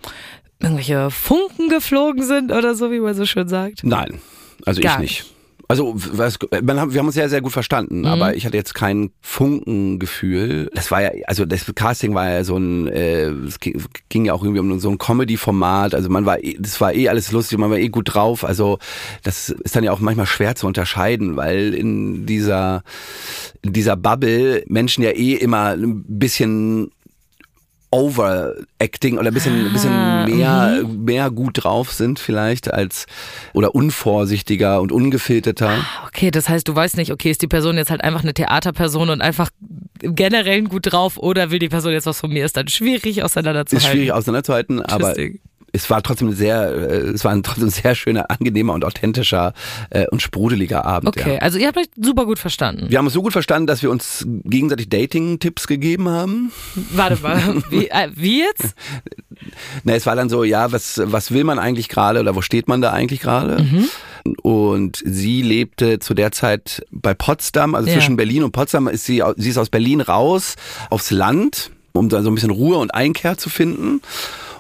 [0.61, 3.83] irgendwelche Funken geflogen sind oder so, wie man so schön sagt?
[3.83, 4.21] Nein,
[4.67, 5.34] also Gar ich nicht.
[5.69, 8.07] Also was, man wir haben uns sehr, sehr gut verstanden, Mhm.
[8.07, 10.71] aber ich hatte jetzt kein Funkengefühl.
[10.75, 14.33] Das war ja, also das Casting war ja so ein, äh, es ging, ging ja
[14.35, 15.95] auch irgendwie um so ein Comedy-Format.
[15.95, 18.45] Also man war, eh- das war eh alles lustig, man war eh gut drauf.
[18.45, 18.79] Also
[19.23, 22.83] das ist dann ja auch manchmal schwer zu unterscheiden, weil in dieser,
[23.63, 26.91] in dieser Bubble Menschen ja eh immer ein bisschen
[27.95, 33.07] Overacting oder ein bisschen, ein bisschen Ah, mehr, mehr gut drauf sind vielleicht als
[33.53, 35.79] oder unvorsichtiger und ungefilterter.
[36.07, 39.11] Okay, das heißt, du weißt nicht, okay, ist die Person jetzt halt einfach eine Theaterperson
[39.11, 39.51] und einfach
[40.01, 42.45] generell gut drauf oder will die Person jetzt was von mir?
[42.45, 43.87] Ist dann schwierig auseinanderzuhalten.
[43.87, 45.15] Ist schwierig auseinanderzuhalten, aber.
[45.75, 49.53] Es war trotzdem sehr, äh, es war ein trotzdem sehr schöner, angenehmer und authentischer
[49.91, 51.09] äh, und sprudeliger Abend.
[51.09, 51.39] Okay, Ja.
[51.41, 52.87] also ihr habt euch super gut verstanden.
[52.89, 56.53] Wir haben uns so gut verstanden, dass wir uns gegenseitig Dating-Tipps gegeben haben.
[56.93, 58.75] Warte mal, wie, äh, wie jetzt?
[59.83, 62.69] Na, es war dann so, ja, was, was will man eigentlich gerade oder wo steht
[62.69, 63.67] man da eigentlich gerade?
[64.43, 67.95] Und sie lebte zu der Zeit bei Potsdam, also Ja.
[67.95, 70.55] zwischen Berlin und Potsdam ist sie, sie ist aus Berlin raus
[70.89, 74.01] aufs Land, um da so ein bisschen Ruhe und Einkehr zu finden.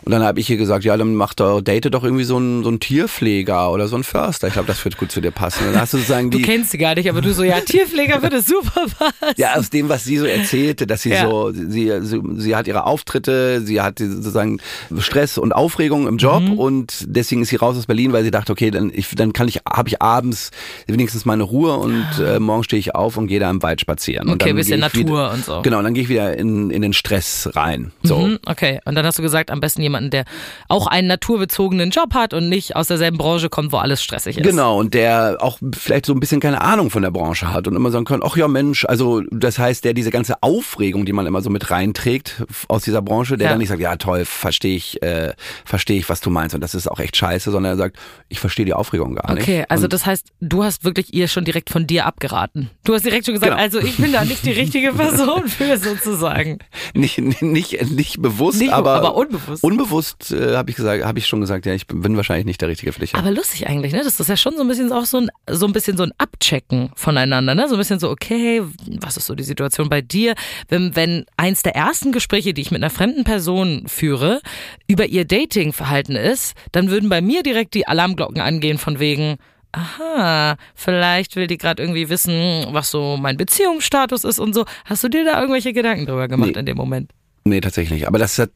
[0.04, 2.62] Und dann habe ich ihr gesagt, ja, dann mach doch, date doch irgendwie so einen,
[2.62, 4.48] so einen Tierpfleger oder so einen Förster.
[4.48, 5.64] Ich glaube, das wird gut zu dir passen.
[5.64, 8.22] Dann hast du sozusagen Du die, kennst sie gar nicht, aber du so, ja, Tierpfleger
[8.22, 9.34] würde super passen.
[9.36, 11.28] ja, aus dem, was sie so erzählte, dass sie Ja.
[11.28, 14.58] so, sie, sie, sie hat ihre Auftritte, sie hat sozusagen
[14.98, 16.58] Stress und Aufregung im Job Mhm.
[16.58, 19.48] und deswegen ist sie raus aus Berlin, weil sie dachte, okay, dann, ich, dann kann
[19.48, 20.50] ich, habe ich abends
[20.86, 24.28] wenigstens meine Ruhe und äh, morgen stehe ich auf und gehe da im Wald spazieren.
[24.28, 25.62] Okay, dann bisschen Natur wieder, und so.
[25.62, 27.92] Genau, dann gehe ich wieder in, in den Stress rein.
[28.02, 28.18] So.
[28.18, 30.24] Mhm, okay, und dann hast du gesagt, am besten jemanden, der
[30.68, 34.44] auch einen naturbezogenen Job hat und nicht aus derselben Branche kommt, wo alles stressig ist.
[34.44, 37.76] Genau, und der auch vielleicht so ein bisschen keine Ahnung von der Branche hat und
[37.76, 41.26] immer sagen kann, ach ja Mensch, also das heißt, der diese ganze Aufregung, die man
[41.26, 43.50] immer so mit reinträgt aus dieser Branche, der Ja.
[43.52, 45.33] dann nicht sagt, ja toll, verstehe ich, äh,
[45.64, 47.96] verstehe ich, was du meinst und das ist auch echt scheiße, sondern er sagt,
[48.28, 49.42] ich verstehe die Aufregung gar nicht.
[49.44, 52.70] Okay, also und das heißt, du hast wirklich ihr schon direkt von dir abgeraten.
[52.85, 53.62] Du hast direkt schon gesagt, Genau.
[53.62, 56.59] also ich bin da nicht die richtige Person für sozusagen.
[56.94, 59.62] nicht, nicht, nicht bewusst, Nicht, aber, aber unbewusst.
[59.62, 59.83] unbewusst
[60.30, 62.92] äh, habe ich gesagt, habe ich schon gesagt, ja, ich bin wahrscheinlich nicht der Richtige
[62.92, 63.14] für dich.
[63.14, 64.00] Aber lustig eigentlich, ne?
[64.04, 66.12] Das ist ja schon so ein bisschen auch so ein, so ein bisschen so ein
[66.18, 67.68] Abchecken voneinander, ne?
[67.68, 68.62] So ein bisschen so, okay,
[69.00, 70.34] was ist so die Situation bei dir?
[70.68, 74.40] Wenn, wenn eins der ersten Gespräche, die ich mit einer fremden Person führe,
[74.86, 79.36] über ihr Datingverhalten ist, dann würden bei mir direkt die Alarmglocken angehen von wegen,
[79.72, 84.64] aha, vielleicht will die gerade irgendwie wissen, was so mein Beziehungsstatus ist und so.
[84.84, 86.60] Hast du dir da irgendwelche Gedanken drüber gemacht Nee.
[86.60, 87.10] in dem Moment?
[87.44, 88.06] Nee, tatsächlich nicht.
[88.08, 88.50] Aber das hat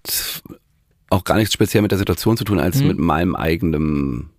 [1.10, 4.30] auch gar nichts speziell mit der Situation zu tun, als mit meinem eigenen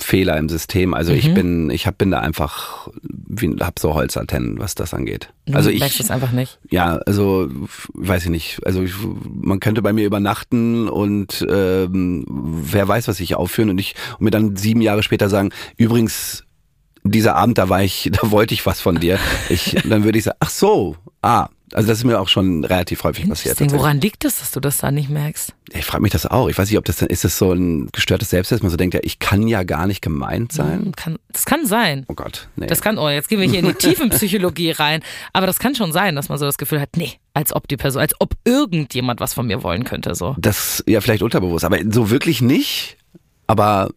[0.00, 0.94] Fehler im System.
[0.94, 5.32] Also ich bin, ich hab, bin da einfach, wie, hab so Holzantennen, was das angeht.
[5.52, 6.58] Also du merkst ich, es einfach nicht.
[6.70, 7.48] ja, also
[7.92, 8.60] weiß ich nicht.
[8.64, 8.94] Also ich,
[9.30, 14.22] man könnte bei mir übernachten und ähm, wer weiß, was ich aufführen und ich und
[14.22, 16.44] mir dann sieben Jahre später sagen, übrigens,
[17.02, 19.18] dieser Abend, da war ich, da wollte ich was von dir.
[19.50, 23.02] Ich, dann würde ich sagen, ach so, ah, also das ist mir auch schon relativ
[23.02, 23.60] häufig passiert.
[23.72, 25.52] Woran liegt es, dass du das da nicht merkst?
[25.72, 26.48] Ich frage mich das auch.
[26.48, 28.76] Ich weiß nicht, ob das dann ist das so ein gestörtes Selbstbild, dass man so
[28.76, 30.92] denkt, ja, ich kann ja gar nicht gemeint sein.
[30.96, 32.04] Kann, das kann sein.
[32.08, 32.66] Oh Gott, nee.
[32.66, 35.02] Das kann, oh, jetzt gehen wir hier in die Tiefenpsychologie rein.
[35.32, 37.76] Aber das kann schon sein, dass man so das Gefühl hat, nee, als ob die
[37.76, 40.36] Person, als ob irgendjemand was von mir wollen könnte, so.
[40.38, 42.96] Das ja vielleicht unterbewusst, aber so wirklich nicht.
[43.46, 43.90] Aber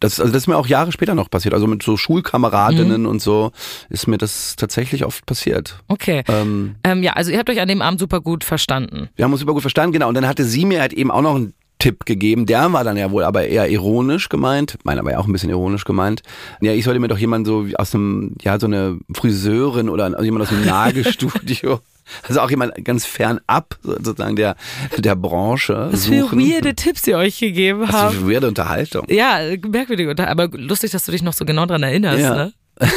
[0.00, 1.54] das, also das ist mir auch Jahre später noch passiert.
[1.54, 3.52] Also mit so Schulkameradinnen und so
[3.88, 5.78] ist mir das tatsächlich oft passiert.
[5.88, 6.22] Okay.
[6.28, 9.08] Ähm, Ähm, ja, also ihr habt euch an dem Abend super gut verstanden.
[9.16, 10.08] wir haben uns super gut verstanden, genau.
[10.08, 12.44] Und dann hatte sie mir halt eben auch noch einen Tipp gegeben.
[12.46, 14.76] Der war dann ja wohl aber eher ironisch gemeint.
[14.84, 16.22] Meiner war ja auch ein bisschen ironisch gemeint.
[16.60, 20.42] Ja, ich sollte mir doch jemand so aus einem, ja, so eine Friseurin oder jemand
[20.42, 21.80] aus dem Nagelstudio.
[22.28, 24.56] Also auch jemand ganz fernab sozusagen der,
[24.98, 26.40] der Branche Was für suchen.
[26.40, 28.14] weirde Tipps ihr euch gegeben Was habt.
[28.14, 29.06] für weirde Unterhaltung.
[29.08, 32.34] Ja, merkwürdig, unter- aber lustig, dass du dich noch so genau dran erinnerst, Ja.
[32.34, 32.52] ne?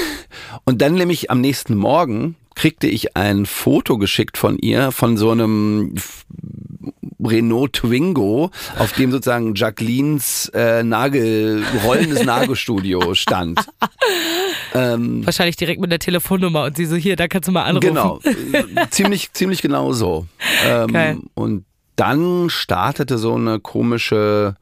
[0.65, 5.32] Und dann nämlich am nächsten Morgen kriegte ich ein Foto geschickt von ihr, von so
[5.32, 5.95] einem
[7.25, 13.59] Renault Twingo, auf dem sozusagen Jacquelines äh, Nagel, rollendes Nagelstudio stand.
[14.73, 17.88] ähm, Wahrscheinlich direkt mit der Telefonnummer und sie so, hier, da kannst du mal anrufen.
[17.88, 18.19] genau,
[18.89, 20.25] ziemlich, ziemlich genau so.
[20.63, 20.88] Geil.
[21.13, 24.55] Ähm, und dann startete so eine komische,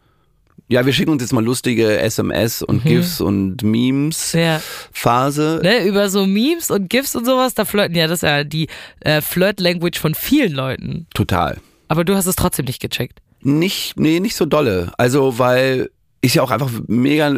[0.68, 4.40] ja, wir schicken uns jetzt mal lustige SMS und GIFs und Memes Mhm.
[4.40, 4.62] Ja.
[4.92, 5.62] Phase.
[5.64, 8.68] Ne, über so Memes und GIFs und sowas, da flirten ja, das ist ja die
[9.00, 11.08] äh, Flirt-Language von vielen Leuten.
[11.14, 11.58] Total.
[11.92, 13.20] Aber du hast es trotzdem nicht gecheckt.
[13.42, 14.94] Nicht, nee, nicht so dolle.
[14.98, 15.90] Also, weil
[16.22, 17.30] ich ja auch einfach mega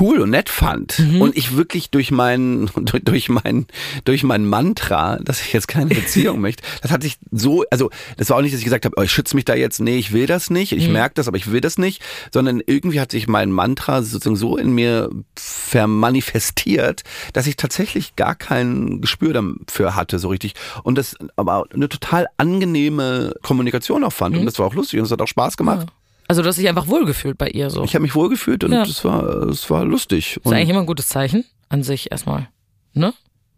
[0.00, 0.98] cool und nett fand.
[1.20, 3.66] Und ich wirklich durch mein, durch, durch mein,
[4.04, 8.30] durch mein Mantra, dass ich jetzt keine Beziehung möchte, das hat sich so, also, das
[8.30, 10.12] war auch nicht, dass ich gesagt habe, oh, ich schütze mich da jetzt, nee, ich
[10.12, 12.02] will das nicht, ich merke das, aber ich will das nicht,
[12.32, 17.02] sondern irgendwie hat sich mein Mantra sozusagen so in mir vermanifestiert,
[17.32, 20.54] dass ich tatsächlich gar kein Gespür dafür hatte, so richtig.
[20.82, 24.36] Und das aber eine total angenehme Kommunikation auch fand.
[24.36, 25.88] Und das war auch lustig und es hat auch Spaß gemacht.
[26.28, 27.84] Also du hast dich einfach wohlgefühlt bei ihr so.
[27.84, 28.82] Ich habe mich wohlgefühlt und Ja.
[28.82, 30.36] es war, es war lustig.
[30.38, 32.48] ist Und, eigentlich immer ein gutes Zeichen an sich erstmal.
[32.94, 33.12] Ne?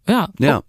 [0.09, 0.29] Ja.
[0.39, 0.63] ja,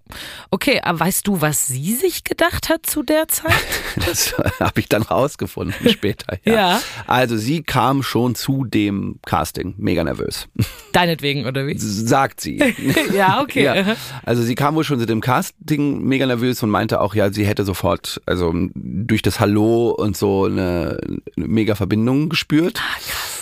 [0.52, 3.54] Okay, aber weißt du, was sie sich gedacht hat zu der Zeit?
[4.06, 6.38] das habe ich dann rausgefunden später.
[6.44, 6.54] Ja.
[6.54, 6.82] Ja.
[7.08, 10.48] Also sie kam schon zu dem Casting mega nervös,
[10.92, 11.78] Deinetwegen, oder wie?
[11.78, 12.58] sagt sie.
[13.14, 13.64] ja, okay.
[13.64, 13.96] Ja.
[14.26, 17.46] Also sie kam wohl schon zu dem Casting mega nervös und meinte auch, ja, sie
[17.46, 21.00] hätte sofort, also durch das Hallo und so eine,
[21.38, 22.82] eine mega Verbindung gespürt.
[22.82, 23.39] Ah, krass.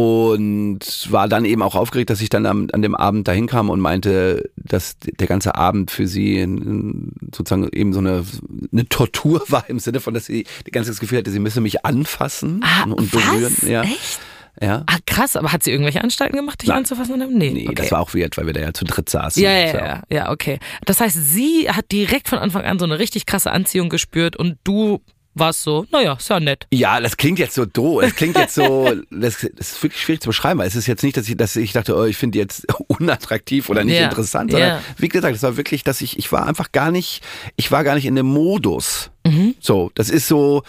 [0.00, 3.70] Und war dann eben auch aufgeregt, dass ich dann am, an dem Abend dahin kam
[3.70, 6.40] und meinte, dass der ganze Abend für sie
[7.34, 8.24] sozusagen eben so eine,
[8.72, 11.38] eine Tortur war im Sinne von, dass sie die ganze Zeit das Gefühl hatte, sie
[11.38, 13.44] müsse mich anfassen Ah, und berühren.
[13.60, 13.62] was?
[13.68, 13.82] Ja.
[13.82, 14.20] Echt?
[14.60, 14.82] Ja.
[14.86, 16.78] Ah, krass, aber hat sie irgendwelche Anstalten gemacht, dich Nein.
[16.78, 17.16] anzufassen?
[17.38, 17.74] Nee, Nee, okay.
[17.76, 19.42] das war auch weird, weil wir da ja zu dritt saßen.
[19.42, 19.78] Ja, ja, So.
[19.78, 20.58] ja, ja, okay.
[20.84, 24.58] Das heißt, sie hat direkt von Anfang an so eine richtig krasse Anziehung gespürt und
[24.64, 25.00] du
[25.34, 26.66] warst so, naja, ist ja nett.
[26.72, 28.02] Ja, das klingt jetzt so doof.
[28.02, 31.02] Es klingt jetzt so, das, das ist wirklich schwierig zu beschreiben, weil es ist jetzt
[31.02, 34.04] nicht, dass ich, dass ich dachte, oh, ich finde die jetzt unattraktiv oder nicht Ja,
[34.04, 34.82] interessant, sondern ja.
[34.96, 37.22] wie gesagt, es war wirklich, dass ich, ich war einfach gar nicht,
[37.56, 39.10] ich war gar nicht in dem Modus.
[39.24, 39.54] Mhm.
[39.60, 40.62] So, das ist so,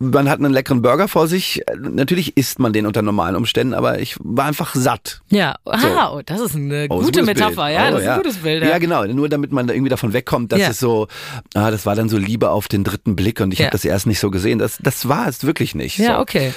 [0.00, 1.62] man hat einen leckeren Burger vor sich.
[1.76, 5.20] Natürlich isst man den unter normalen Umständen, aber ich war einfach satt.
[5.28, 7.74] Ja, ah, oh, das ist eine Oh, ist ein gute Metapher, Bild.
[7.76, 8.62] ja, Oh, das ist ein gutes Bild.
[8.64, 9.04] Ja, genau.
[9.06, 10.68] Nur damit man da irgendwie davon wegkommt, dass Ja.
[10.70, 11.08] es so,
[11.54, 13.66] ah, das war dann so Liebe auf den dritten Blick und ich Ja.
[13.66, 14.58] habe das erst nicht so gesehen.
[14.58, 15.98] Das, das war es wirklich nicht.
[15.98, 16.20] Ja, so.
[16.20, 16.52] okay.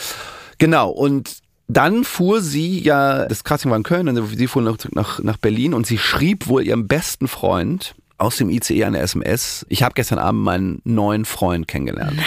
[0.59, 0.89] Genau.
[0.89, 5.19] Und dann fuhr sie ja, das Casting war in Köln, und sie fuhr nach, nach,
[5.19, 9.65] nach Berlin und sie schrieb wohl ihrem besten Freund aus dem ICE eine SMS.
[9.69, 12.19] Ich habe gestern Abend meinen neuen Freund kennengelernt.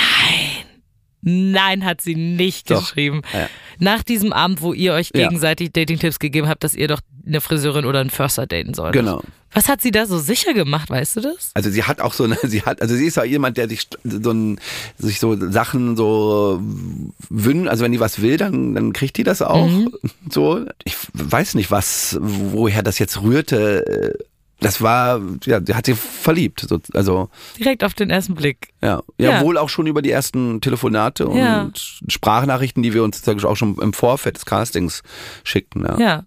[1.27, 2.81] Nein, hat sie nicht Doch.
[2.81, 3.23] geschrieben.
[3.33, 3.49] Ja.
[3.79, 5.27] Nach diesem Abend, wo ihr euch Ja.
[5.27, 9.01] gegenseitig Dating-Tipps gegeben habt, dass ihr doch eine Friseurin oder einen Förster daten solltet.
[9.01, 9.23] Genau.
[9.53, 11.53] Was hat sie da so sicher gemacht, weißt du das?
[11.55, 13.89] Also sie hat auch so eine, sie hat, also sie ist auch jemand, der sich
[14.05, 14.61] so ein,
[14.99, 16.61] sich so Sachen so
[17.31, 19.71] wünscht, also wenn die was will, dann, dann kriegt die das auch.
[20.29, 24.19] So, ich weiß nicht, was, woher das jetzt rührte.
[24.61, 26.61] Das war, ja, sie hat sich verliebt.
[26.61, 28.69] So, also Direkt auf den ersten Blick.
[28.83, 29.41] ja, ja, Ja.
[29.43, 31.71] wohl auch schon über die ersten Telefonate und Ja.
[32.09, 35.03] Sprachnachrichten, die wir uns sozusagen auch schon im Vorfeld des Castings
[35.43, 35.83] schickten.
[35.85, 35.99] Ja.
[35.99, 36.23] Ja.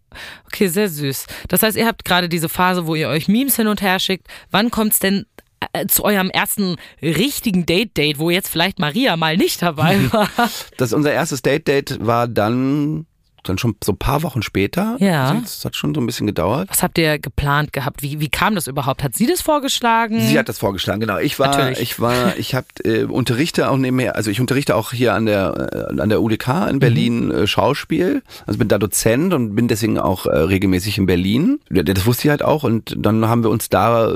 [0.46, 1.26] Okay, sehr süß.
[1.48, 4.28] Das heißt, ihr habt gerade diese Phase, wo ihr euch Memes hin und her schickt.
[4.52, 5.26] Wann kommt's denn
[5.74, 10.30] äh, zu eurem ersten richtigen Date-Date, wo jetzt vielleicht Maria mal nicht dabei war?
[10.78, 13.08] Das unser erstes Date-Date war dann,
[13.48, 14.98] dann schon so ein paar Wochen später.
[15.00, 15.30] Ja.
[15.30, 16.70] Also Das hat schon so ein bisschen gedauert.
[16.70, 18.02] Was habt ihr geplant gehabt?
[18.04, 19.04] Wie, wie kam das überhaupt?
[19.04, 20.22] Hat sie das vorgeschlagen?
[20.22, 21.18] Sie hat das vorgeschlagen, genau.
[21.18, 21.80] Ich war, Natürlich.
[21.80, 25.90] ich war, ich habe äh, unterrichte auch nebenher, also ich unterrichte auch hier an der
[25.92, 28.22] äh, an der UDK in Berlin äh, Schauspiel.
[28.46, 31.60] Also bin da Dozent und bin deswegen auch äh, regelmäßig in Berlin.
[31.72, 34.16] Ja, Das wusste ich halt auch und dann haben wir uns da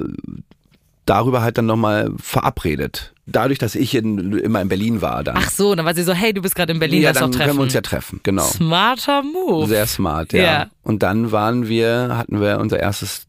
[1.12, 3.14] darüber halt dann nochmal verabredet.
[3.26, 5.36] Dadurch, dass ich in, immer in Berlin war dann.
[5.38, 7.24] Ach so, dann war sie so, hey, du bist gerade in Berlin, ja, lass doch
[7.24, 7.48] dann treffen.
[7.48, 8.44] können wir uns ja treffen, genau.
[8.44, 9.68] Smarter Move.
[9.68, 10.44] Sehr smart, ja.
[10.44, 10.68] Ja.
[10.84, 13.28] Und dann waren wir, hatten wir unser erstes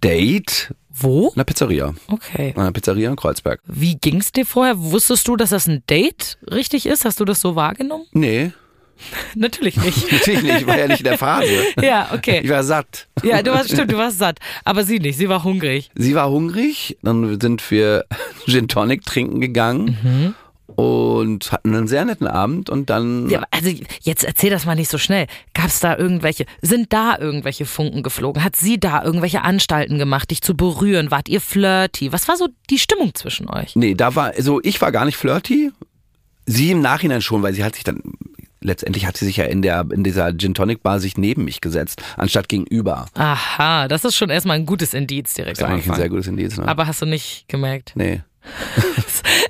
[0.00, 1.30] Date Wo?
[1.30, 1.92] in einer Pizzeria.
[2.06, 2.52] Okay.
[2.54, 3.60] In einer Pizzeria in Kreuzberg.
[3.66, 4.78] Wie ging's dir vorher?
[4.78, 7.04] Wusstest du, dass das ein Date richtig ist?
[7.04, 8.06] Hast du das so wahrgenommen?
[8.12, 8.52] Nee,
[9.34, 10.12] Natürlich nicht.
[10.12, 10.60] natürlich nicht.
[10.60, 11.52] Ich war ja nicht in der Phase.
[11.82, 12.40] ja, okay.
[12.42, 13.08] Ich war satt.
[13.22, 14.38] Ja, du warst stimmt, du warst satt.
[14.64, 15.90] Aber sie nicht, sie war hungrig.
[15.94, 18.04] Sie war hungrig, dann sind wir
[18.46, 20.34] Gin Tonic trinken gegangen
[20.78, 23.70] und hatten einen sehr netten Abend und dann Ja, also
[24.02, 25.26] jetzt erzähl das mal nicht so schnell.
[25.54, 28.44] Gab's da irgendwelche, sind da irgendwelche Funken geflogen?
[28.44, 31.10] Hat sie da irgendwelche Anstalten gemacht, dich zu berühren?
[31.10, 32.12] Wart ihr flirty?
[32.12, 33.74] Was war so die Stimmung zwischen euch?
[33.74, 35.72] nee, da war also ich war gar nicht flirty.
[36.46, 38.00] Sie im Nachhinein schon, weil sie hat sich dann
[38.60, 41.60] letztendlich hat sie sich ja in der in dieser Gin Tonic Bar sich neben mich
[41.60, 43.06] gesetzt, anstatt gegenüber.
[43.14, 46.26] Aha, das ist schon erstmal ein gutes Indiz direkt Das ist eigentlich ein sehr gutes
[46.26, 46.66] Indiz, ne?
[46.68, 47.92] Aber hast du nicht gemerkt?
[47.94, 48.20] nee.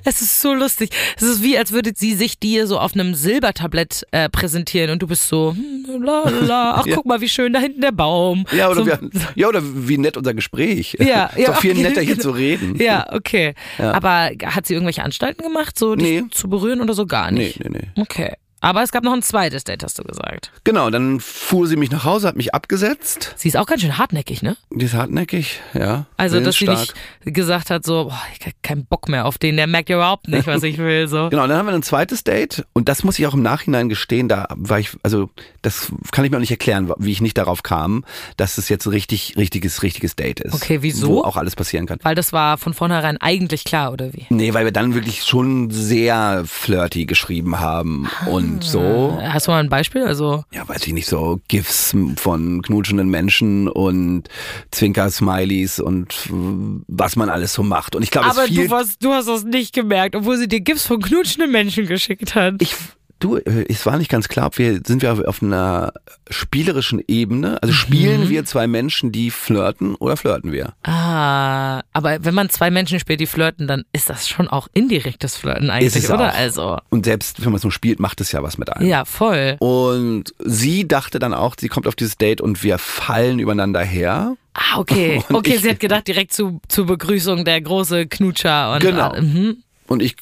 [0.03, 0.89] Es ist so lustig.
[1.17, 5.01] Es ist wie, als würde sie sich dir so auf einem Silbertablett äh, präsentieren und
[5.01, 6.95] du bist so, hm, la, la, ach Ja.
[6.95, 8.45] guck mal, wie schön da hinten der Baum.
[8.51, 8.99] Ja, oder, so, wir,
[9.35, 10.97] ja, oder wie nett unser Gespräch.
[10.99, 11.81] Ja, ist ja, doch viel okay.
[11.83, 12.75] netter hier zu reden.
[12.77, 13.53] Ja, okay.
[13.77, 13.91] Ja.
[13.93, 16.23] Aber hat sie irgendwelche Anstalten gemacht, so dich Nee.
[16.31, 17.59] zu berühren oder so gar Nee, nicht?
[17.63, 18.01] nee, nee.
[18.01, 18.33] Okay.
[18.61, 20.51] Aber es gab noch ein zweites Date, hast du gesagt.
[20.63, 23.33] Genau, dann fuhr sie mich nach Hause, hat mich abgesetzt.
[23.37, 24.57] Sie ist auch ganz schön hartnäckig, ne?
[24.71, 26.05] Die ist hartnäckig, ja.
[26.17, 29.55] Also, dass sie nicht gesagt hat, so, boah, ich hab keinen Bock mehr auf den,
[29.55, 31.29] der merkt ja überhaupt nicht, was ich will, so.
[31.39, 34.27] Genau, dann haben wir ein zweites Date und das muss ich auch im Nachhinein gestehen,
[34.27, 35.29] da war ich, also
[35.61, 38.03] das kann ich mir auch nicht erklären, wie ich nicht darauf kam,
[38.35, 40.53] dass es jetzt ein richtig, richtiges, richtiges Date ist.
[40.53, 41.07] Okay, wieso?
[41.09, 41.99] Wo auch alles passieren kann.
[42.01, 44.25] Weil das war von vornherein eigentlich klar, oder wie?
[44.29, 49.19] Nee, weil wir dann wirklich schon sehr flirty geschrieben haben und so.
[49.21, 50.03] Hast du mal ein Beispiel?
[50.03, 54.23] Also, Ja, weiß ich nicht, so GIFs von knutschenden Menschen und
[54.71, 57.95] Zwinker-Smileys und äh, was man alles so macht.
[57.95, 60.37] Und ich glaube, es aber ist viel du, warst, du hast das nicht gemerkt, obwohl
[60.37, 62.55] sie dir Gips von knutschenden Menschen geschickt hat.
[62.59, 62.75] Ich,
[63.19, 65.93] du, äh, es war nicht ganz klar, ob wir, sind wir auf einer
[66.29, 67.61] spielerischen Ebene?
[67.61, 68.29] Also spielen Mhm.
[68.29, 70.73] wir zwei Menschen, die flirten oder flirten wir?
[70.83, 75.35] Ah, aber wenn man zwei Menschen spielt, die flirten, dann ist das schon auch indirektes
[75.37, 76.29] Flirten eigentlich, oder?
[76.29, 76.35] auch.
[76.35, 78.87] Also, Und selbst wenn man so spielt, macht es ja was mit einem.
[78.87, 79.57] ja, voll.
[79.59, 84.35] Und sie dachte dann auch, sie kommt auf dieses Date und wir fallen übereinander her.
[84.53, 85.23] Ah, okay.
[85.29, 89.11] Und Okay, ich- sie hat gedacht, direkt zu, zur Begrüßung der große Knutscher und Genau.
[89.11, 89.57] ah, mhm.
[89.89, 90.15] Und ich,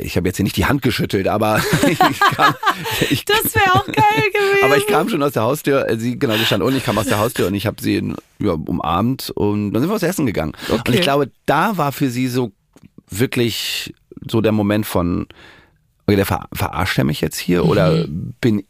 [0.00, 2.54] ich habe jetzt hier nicht die Hand geschüttelt, aber ich kam,
[3.10, 3.94] ich, Das wäre auch geil
[4.32, 4.64] gewesen.
[4.64, 6.96] aber ich kam schon aus der Haustür, äh, sie, genau, sie stand unten, ich kam
[6.98, 10.24] aus der Haustür und ich habe sie ja, umarmt und dann sind wir was essen
[10.26, 10.52] gegangen.
[10.70, 10.94] Und Okay.
[10.94, 12.52] ich glaube, da war für sie so
[13.10, 13.94] wirklich
[14.28, 15.26] so der Moment von,
[16.06, 18.34] okay, der ver verarscht er mich jetzt hier oder Mhm.
[18.40, 18.64] bin,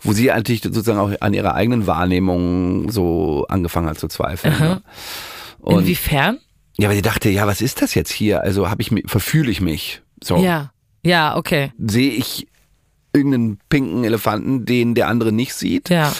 [0.00, 4.58] wo sie eigentlich sozusagen auch an ihrer eigenen Wahrnehmung so angefangen hat zu zweifeln.
[4.58, 4.82] ne?
[5.60, 6.38] Und Inwiefern?
[6.78, 8.42] Ja, weil sie dachte, ja, was ist das jetzt hier?
[8.42, 10.02] Also habe ich mi- verfühle ich mich?
[10.22, 10.72] So Ja.
[11.04, 11.70] Ja, okay.
[11.78, 12.48] sehe ich
[13.12, 15.88] irgendeinen pinken Elefanten, den der andere nicht sieht.
[15.90, 16.12] Ja.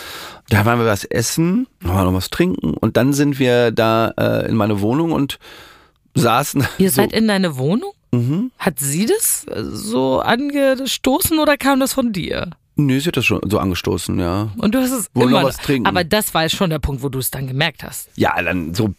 [0.50, 4.46] Da waren wir was essen, wir noch was trinken und dann sind wir da äh,
[4.48, 5.38] in meine Wohnung und
[6.14, 6.66] saßen.
[6.78, 7.92] Ihr so, seid in deine Wohnung?
[8.12, 8.52] Mhm.
[8.58, 12.50] Hat sie das äh, so angestoßen oder kam das von dir?
[12.76, 14.50] Nö, sie hat das schon so angestoßen, ja.
[14.58, 15.86] Und du hast es wir immer was trinken?
[15.86, 18.08] Aber das war schon der Punkt, wo du es dann gemerkt hast.
[18.16, 18.90] Ja, dann so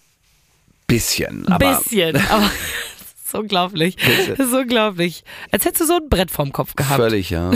[0.88, 1.46] bisschen.
[1.48, 3.96] Ein aber bisschen, aber das ist unglaublich.
[3.98, 5.24] Das ist unglaublich.
[5.52, 6.96] Als hättest du so ein Brett vorm Kopf gehabt.
[6.98, 7.52] Völlig, ja.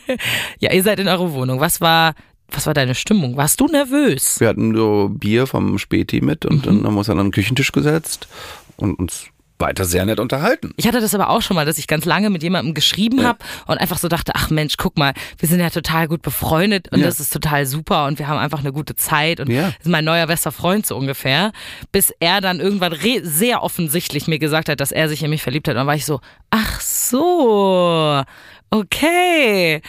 [0.60, 1.60] Ja, ihr seid in eurer Wohnung.
[1.60, 2.14] Was war,
[2.48, 3.36] was war deine Stimmung?
[3.36, 4.40] Warst du nervös?
[4.40, 6.62] Wir hatten so Bier vom Späti mit und Mhm.
[6.62, 8.28] dann haben wir uns an den Küchentisch gesetzt
[8.76, 9.26] und uns
[9.58, 10.72] weiter sehr nett unterhalten.
[10.76, 13.28] Ich hatte das aber auch schon mal, dass ich ganz lange mit jemandem geschrieben Ja.
[13.28, 16.92] habe und einfach so dachte, ach Mensch, guck mal, wir sind ja total gut befreundet
[16.92, 17.06] und Ja.
[17.06, 19.68] das ist total super und wir haben einfach eine gute Zeit und Ja.
[19.68, 21.52] ist mein neuer bester Freund so ungefähr,
[21.92, 25.68] bis er dann irgendwann sehr offensichtlich mir gesagt hat, dass er sich in mich verliebt
[25.68, 28.22] hat und dann war ich so, ach so,
[28.70, 29.80] okay.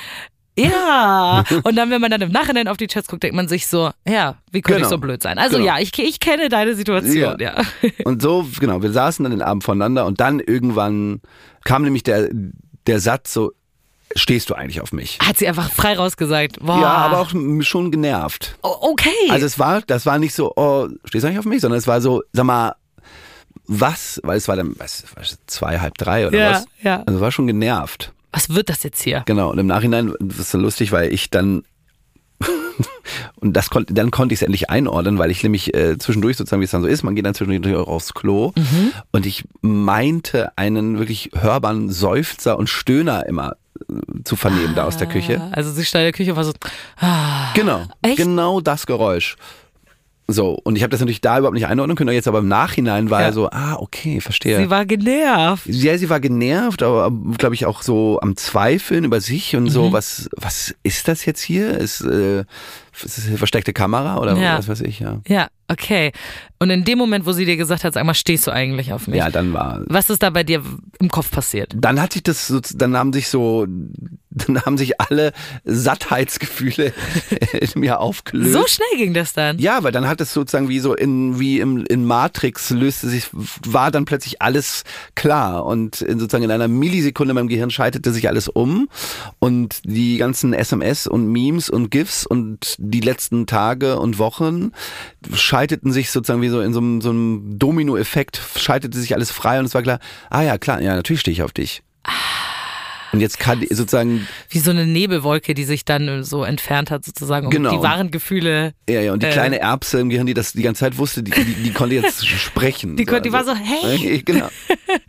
[0.57, 3.67] Ja, und dann, wenn man dann im Nachhinein auf die Chats guckt, denkt man sich
[3.67, 4.87] so, ja, wie konnte Genau.
[4.87, 5.37] ich so blöd sein?
[5.37, 5.67] Also Genau.
[5.67, 7.55] ja, ich, ich kenne deine Situation, ja.
[8.05, 11.21] Und so, genau, wir saßen dann den Abend voneinander und dann irgendwann
[11.63, 12.29] kam nämlich der,
[12.87, 13.51] der Satz so,
[14.15, 15.19] stehst du eigentlich auf mich?
[15.21, 16.59] Hat sie einfach frei rausgesagt.
[16.61, 16.79] Boah.
[16.81, 17.29] Ja, aber auch
[17.61, 18.57] schon genervt.
[18.63, 19.09] O- Okay.
[19.29, 21.87] Also es war, das war nicht so, oh, stehst du eigentlich auf mich, sondern es
[21.87, 22.73] war so, sag mal,
[23.67, 26.65] was, weil es war dann was, was, zwei, halb drei oder Ja, was.
[26.81, 27.03] ja.
[27.05, 28.13] Also war schon genervt.
[28.37, 29.23] Was wird das jetzt hier?
[29.25, 31.63] Genau, und im Nachhinein, das ist so lustig, weil ich dann
[33.39, 36.61] und das konnte, dann konnte ich es endlich einordnen, weil ich nämlich äh, zwischendurch sozusagen,
[36.61, 38.91] wie es dann so ist, man geht dann zwischendurch auch aufs Klo Mhm.
[39.11, 43.53] und ich meinte einen wirklich hörbaren Seufzer und Stöhner immer
[43.89, 45.41] äh, zu vernehmen da aus der Küche.
[45.51, 46.53] Also sie stand in der Küche und war so,
[46.99, 48.17] ah, Genau, Echt?
[48.17, 49.35] genau das Geräusch.
[50.29, 53.09] So, und ich habe das natürlich da überhaupt nicht einordnen können, jetzt aber im Nachhinein
[53.09, 53.27] war Ja.
[53.27, 54.57] er so, ah, okay, verstehe.
[54.57, 55.65] sie war genervt.
[55.67, 59.69] Ja, sie war genervt, aber glaube ich auch so am Zweifeln über sich und Mhm.
[59.69, 61.77] so, was, was ist das jetzt hier?
[61.77, 64.57] Ist, äh, ist das eine versteckte Kamera oder Ja.
[64.57, 65.21] was weiß ich, ja.
[65.29, 66.11] Ja, okay.
[66.59, 69.07] Und in dem Moment, wo sie dir gesagt hat, sag mal, stehst du eigentlich auf
[69.07, 69.17] mich?
[69.17, 70.63] Ja, dann war, Was ist da bei dir
[70.99, 71.73] im Kopf passiert?
[71.75, 73.67] dann hat sich das, so, dann haben sich so,
[74.29, 75.33] dann haben sich alle
[75.65, 76.93] Sattheitsgefühle
[77.53, 78.53] in mir aufgelöst.
[78.53, 79.59] So schnell ging das dann.
[79.59, 83.29] Ja, weil dann hat es sozusagen wie so in, wie im, in Matrix löste sich,
[83.65, 84.83] war dann plötzlich alles
[85.15, 88.89] klar und in, sozusagen in einer Millisekunde in meinem Gehirn schaltete sich alles um
[89.39, 94.71] und die ganzen SMS und Memes und GIFs und die letzten Tage und Wochen
[95.33, 99.59] schalteten sich sozusagen wie so in so einem, so einem Domino-Effekt, schaltete sich alles frei
[99.59, 101.81] und es war klar, ah ja, klar, ja, natürlich stehe ich auf dich.
[103.13, 107.05] Und jetzt kann die sozusagen Wie so eine Nebelwolke, die sich dann so entfernt hat,
[107.05, 107.71] sozusagen, um Genau.
[107.71, 108.73] die wahren Gefühle.
[108.89, 109.31] Ja, ja, und die Äh.
[109.31, 112.27] kleine Erbse im Gehirn, die das die ganze Zeit wusste, die, die, die konnte jetzt
[112.27, 112.97] sprechen.
[112.97, 114.21] Die kon- die war so, hey.
[114.25, 114.49] Genau.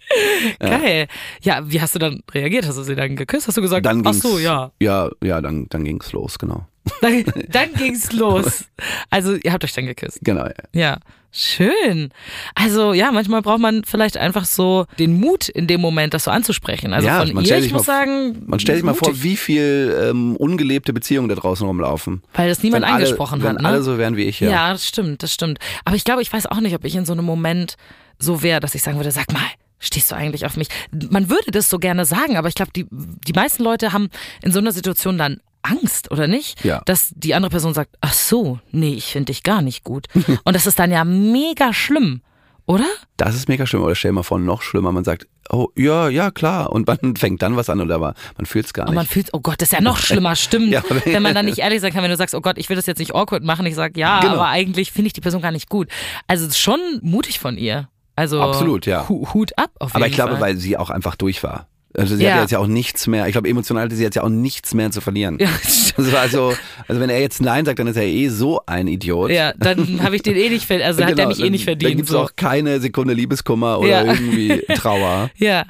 [0.60, 1.08] Geil.
[1.42, 2.66] Ja, wie hast du dann reagiert?
[2.66, 3.48] Hast du sie dann geküsst?
[3.48, 4.70] Hast du gesagt, Dann ach so, ja.
[4.80, 6.66] Ja, ja, dann, dann ging's los, genau.
[7.00, 8.64] Dann, dann ging's los.
[9.10, 10.18] Also, ihr habt euch dann geküsst.
[10.22, 10.52] Genau, ja.
[10.72, 10.98] Ja,
[11.30, 12.10] schön.
[12.54, 16.30] Also ja, manchmal braucht man vielleicht einfach so den Mut in dem Moment, das so
[16.30, 16.92] anzusprechen.
[16.92, 19.22] Also Ja, von man ihr, stellt ich muss mal- sagen, Man stellt sich mal vor,
[19.22, 22.22] wie viel ähm, ungelebte Beziehungen da draußen rumlaufen.
[22.34, 23.62] weil das niemand wenn alle, angesprochen wenn hat.
[23.62, 23.68] Ne?
[23.68, 24.50] alle so wären wie ich, ja.
[24.50, 24.72] ja.
[24.72, 25.58] das stimmt, das stimmt.
[25.84, 27.76] Aber ich glaube, ich weiß auch nicht, ob ich in so einem Moment
[28.18, 29.42] so wäre, dass ich sagen würde, sag mal,
[29.78, 30.68] stehst du eigentlich auf mich?
[31.10, 34.08] Man würde das so gerne sagen, aber ich glaube, die, die meisten Leute haben
[34.42, 36.64] in so einer Situation dann Angst, oder nicht?
[36.64, 36.80] Ja.
[36.86, 40.06] Dass die andere Person sagt, ach so, nee, ich finde dich gar nicht gut.
[40.44, 42.22] Und das ist dann ja mega schlimm,
[42.66, 42.86] oder?
[43.16, 43.82] Das ist mega schlimm.
[43.82, 46.70] Oder stell dir mal vor, noch schlimmer, man sagt, oh, ja, ja, klar.
[46.72, 49.12] Und man fängt dann was an oder man fühlt's gar Und man nicht.
[49.12, 50.68] fühlt, oh Gott, das ist ja noch schlimmer, stimmt.
[50.70, 52.68] Ja, aber- wenn man dann nicht ehrlich sein kann, wenn du sagst, oh Gott, ich
[52.68, 54.34] will das jetzt nicht awkward machen, ich sag ja, Genau.
[54.34, 55.88] aber eigentlich finde ich die Person gar nicht gut.
[56.26, 57.88] Also es ist schon mutig von ihr.
[58.16, 59.08] Also Absolut, ja.
[59.08, 60.40] Hu Hut ab auf Aber jeden ich glaube, Fall.
[60.40, 61.68] weil sie auch einfach durch war.
[61.94, 62.34] Also sie Ja.
[62.34, 64.74] hat jetzt ja auch nichts mehr, ich glaube emotional hatte sie jetzt ja auch nichts
[64.74, 65.38] mehr zu verlieren.
[65.40, 65.48] ja,
[65.96, 66.52] war also,
[66.86, 69.30] also wenn er jetzt Nein sagt, dann ist er eh so ein Idiot.
[69.30, 71.62] ja, dann habe ich den eh nicht verdient, also hat er mich eh dann- nicht
[71.66, 71.96] Dann verdient.
[71.96, 72.20] gibt's So.
[72.20, 74.04] auch keine Sekunde Liebeskummer oder Ja.
[74.04, 75.30] irgendwie Trauer.
[75.36, 75.64] Ja.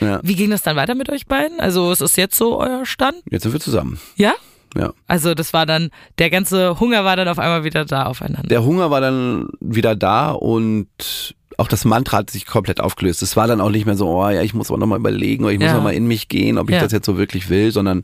[0.00, 0.20] Ja.
[0.22, 1.60] Wie ging das dann weiter mit euch beiden?
[1.60, 3.16] Also ist es jetzt so euer Stand?
[3.30, 3.98] Jetzt sind wir zusammen.
[4.16, 4.32] Ja?
[4.76, 4.92] Ja.
[5.06, 8.48] Also das war dann, der ganze Hunger war dann auf einmal wieder da aufeinander.
[8.48, 13.22] Der Hunger war dann wieder da und auch das Mantra hat sich komplett aufgelöst.
[13.22, 15.52] Es war dann auch nicht mehr so, oh ja, ich muss aber nochmal überlegen oder
[15.52, 15.74] ich muss Ja.
[15.74, 16.82] nochmal in mich gehen, ob ich Ja.
[16.82, 18.02] das jetzt so wirklich will, sondern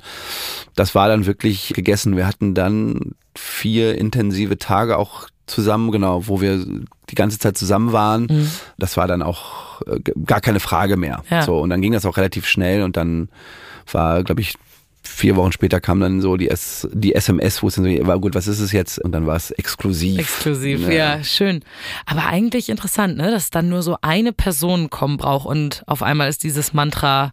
[0.76, 2.16] das war dann wirklich gegessen.
[2.16, 6.64] Wir hatten dann vier intensive Tage auch zusammen, genau, wo wir
[7.10, 8.48] die ganze Zeit zusammen waren.
[8.78, 11.22] Das war dann auch äh, gar keine Frage mehr.
[11.30, 11.42] Ja.
[11.42, 13.28] So, und dann ging das auch relativ schnell und dann
[13.90, 14.54] war, glaube ich,
[15.08, 18.18] vier Wochen später kam dann so die, S die SMS, wo es dann so war,
[18.18, 18.98] gut, was ist es jetzt?
[18.98, 20.18] Und dann war es exklusiv.
[20.20, 21.16] Exklusiv, Ja.
[21.16, 21.24] ja.
[21.24, 21.64] schön.
[22.06, 26.28] Aber eigentlich interessant, ne, dass dann nur so eine Person kommen braucht und auf einmal
[26.28, 27.32] ist dieses Mantra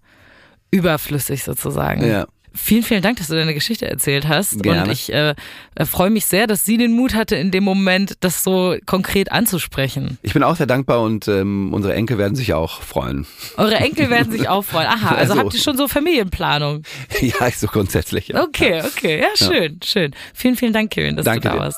[0.71, 2.05] überflüssig sozusagen.
[2.07, 2.25] Ja.
[2.56, 4.63] Vielen, vielen Dank, dass du deine Geschichte erzählt hast.
[4.63, 4.84] Gerne.
[4.84, 5.36] Und ich äh,
[5.76, 9.32] äh, freue mich sehr, dass sie den Mut hatte, in dem Moment das so konkret
[9.32, 10.18] anzusprechen.
[10.22, 13.28] Ich bin auch sehr dankbar und ähm, unsere Enkel werden sich auch freuen.
[13.58, 14.88] Eure Enkel werden sich auch freuen.
[14.88, 16.84] Aha, also Also- habt ihr schon so Familienplanung?
[17.22, 18.30] ja, ich so grundsätzlich.
[18.30, 18.44] Ja.
[18.44, 20.15] Okay, okay, ja, schön, schön.
[20.34, 21.76] Vielen, vielen Dank, Kevin, dass Danke du da dir.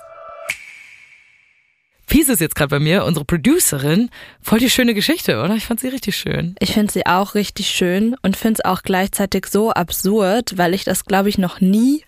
[2.10, 4.10] Fies ist jetzt gerade bei mir, unsere Producerin.
[4.42, 5.56] Voll die schöne Geschichte, oder?
[5.56, 6.56] Ich fand sie richtig schön.
[6.60, 10.86] Ich finde sie auch richtig schön und finde es auch gleichzeitig so absurd, weil ich
[10.86, 12.06] das, glaube ich, noch nie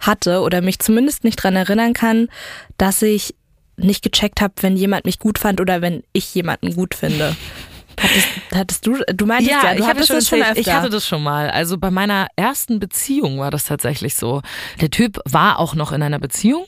[0.00, 2.28] hatte oder mich zumindest nicht dran erinnern kann,
[2.78, 3.34] dass ich
[3.76, 7.36] nicht gecheckt habe, wenn jemand mich gut fand oder wenn ich jemanden gut finde.
[8.02, 10.58] Hattest, hattest du, du meintest ja, du ich, hatte das schon öfter.
[10.58, 11.50] ich hatte das schon mal.
[11.50, 14.42] Also bei meiner ersten Beziehung war das tatsächlich so.
[14.80, 16.64] Der Typ war auch noch in einer Beziehung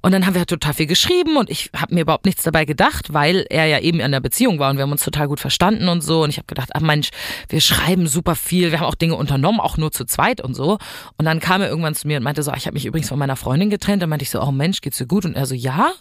[0.00, 3.12] und dann haben wir total viel geschrieben und ich habe mir überhaupt nichts dabei gedacht,
[3.12, 5.88] weil er ja eben in einer Beziehung war und wir haben uns total gut verstanden
[5.88, 7.10] und so und ich habe gedacht, ach Mensch,
[7.48, 10.78] wir schreiben super viel, wir haben auch Dinge unternommen, auch nur zu zweit und so.
[11.16, 13.08] Und dann kam er irgendwann zu mir und meinte so, ach, ich habe mich übrigens
[13.08, 14.02] von meiner Freundin getrennt.
[14.02, 15.24] Dann meinte ich so, oh Mensch, geht's dir gut?
[15.24, 15.92] Und er so, ja.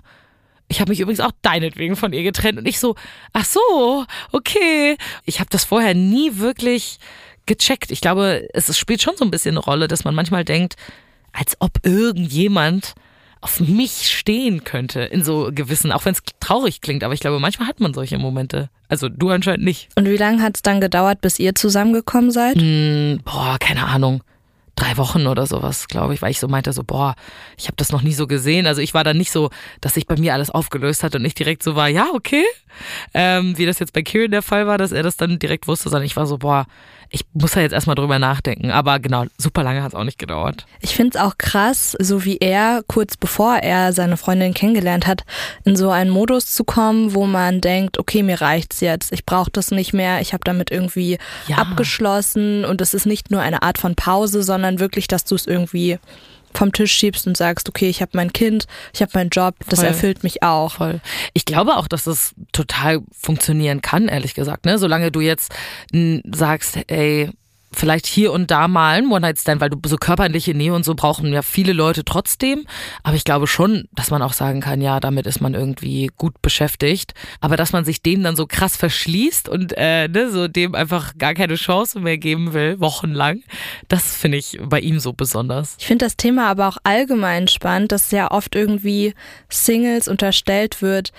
[0.71, 2.95] Ich habe mich übrigens auch deinetwegen von ihr getrennt und ich so,
[3.33, 4.97] ach so, okay.
[5.25, 6.97] Ich habe das vorher nie wirklich
[7.45, 7.91] gecheckt.
[7.91, 10.77] Ich glaube, es spielt schon so ein bisschen eine Rolle, dass man manchmal denkt,
[11.33, 12.95] als ob irgendjemand
[13.41, 17.39] auf mich stehen könnte in so gewissen, auch wenn es traurig klingt, aber ich glaube,
[17.39, 18.69] manchmal hat man solche Momente.
[18.87, 19.89] Also du anscheinend nicht.
[19.95, 22.55] Und wie lange hat es dann gedauert, bis ihr zusammengekommen seid?
[22.55, 24.23] Hm, boah, keine Ahnung.
[24.75, 27.15] Drei Wochen oder sowas, glaube ich, weil ich so meinte, so, boah,
[27.57, 28.65] ich habe das noch nie so gesehen.
[28.65, 29.49] Also ich war dann nicht so,
[29.81, 32.45] dass sich bei mir alles aufgelöst hat und ich direkt so war, ja, okay.
[33.13, 35.89] Ähm, wie das jetzt bei Kieran der Fall war, dass er das dann direkt wusste,
[35.89, 36.65] sondern ich war so, boah,
[37.13, 38.71] ich muss da jetzt erstmal drüber nachdenken.
[38.71, 40.65] Aber genau, super lange hat es auch nicht gedauert.
[40.79, 45.25] Ich finde es auch krass, so wie er kurz bevor er seine Freundin kennengelernt hat,
[45.65, 49.51] in so einen Modus zu kommen, wo man denkt, okay, mir reicht's jetzt, ich brauche
[49.51, 51.17] das nicht mehr, ich habe damit irgendwie
[51.47, 51.57] Ja.
[51.57, 55.45] abgeschlossen und es ist nicht nur eine Art von Pause, sondern wirklich, dass du es
[55.47, 55.99] irgendwie
[56.53, 59.79] vom Tisch schiebst und sagst, okay, ich habe mein Kind, ich habe meinen Job, das
[59.79, 59.87] Voll.
[59.87, 60.73] erfüllt mich auch.
[60.73, 61.01] Voll.
[61.33, 64.65] Ich glaube auch, dass das total funktionieren kann, ehrlich gesagt.
[64.65, 64.77] Ne?
[64.77, 65.53] Solange du jetzt
[66.31, 67.29] sagst, ey,
[67.73, 71.31] vielleicht hier und da mal ein One-Night-Stand, weil du so körperliche Nähe und so brauchen
[71.31, 72.65] ja viele Leute trotzdem.
[73.03, 76.41] Aber ich glaube schon, dass man auch sagen kann, ja, damit ist man irgendwie gut
[76.41, 77.13] beschäftigt.
[77.39, 81.17] Aber dass man sich dem dann so krass verschließt und äh, ne, so dem einfach
[81.17, 83.43] gar keine Chance mehr geben will, wochenlang,
[83.87, 85.75] das finde ich bei ihm so besonders.
[85.79, 89.13] Ich finde das Thema aber auch allgemein spannend, dass ja oft irgendwie
[89.49, 91.11] Singles unterstellt wird,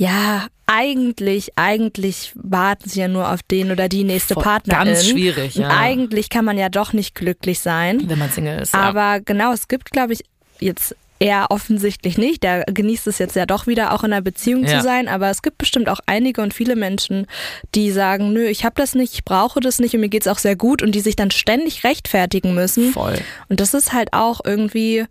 [0.00, 4.84] ja, eigentlich, eigentlich warten sie ja nur auf den oder die nächste Voll- Partnerin.
[4.86, 5.66] ganz schwierig, ja.
[5.66, 8.02] Und eigentlich kann man ja doch nicht glücklich sein.
[8.08, 8.74] Wenn man Single ist.
[8.74, 8.80] ja.
[8.80, 10.20] Aber genau, es gibt, glaube ich,
[10.60, 12.44] jetzt eher offensichtlich nicht.
[12.44, 14.78] Der genießt es jetzt ja doch wieder auch in einer Beziehung Ja.
[14.78, 15.08] zu sein.
[15.08, 17.26] Aber es gibt bestimmt auch einige und viele Menschen,
[17.74, 20.38] die sagen, nö, ich habe das nicht, ich brauche das nicht und mir geht's auch
[20.38, 22.92] sehr gut und die sich dann ständig rechtfertigen müssen.
[22.92, 23.18] Voll.
[23.48, 25.06] Und das ist halt auch irgendwie,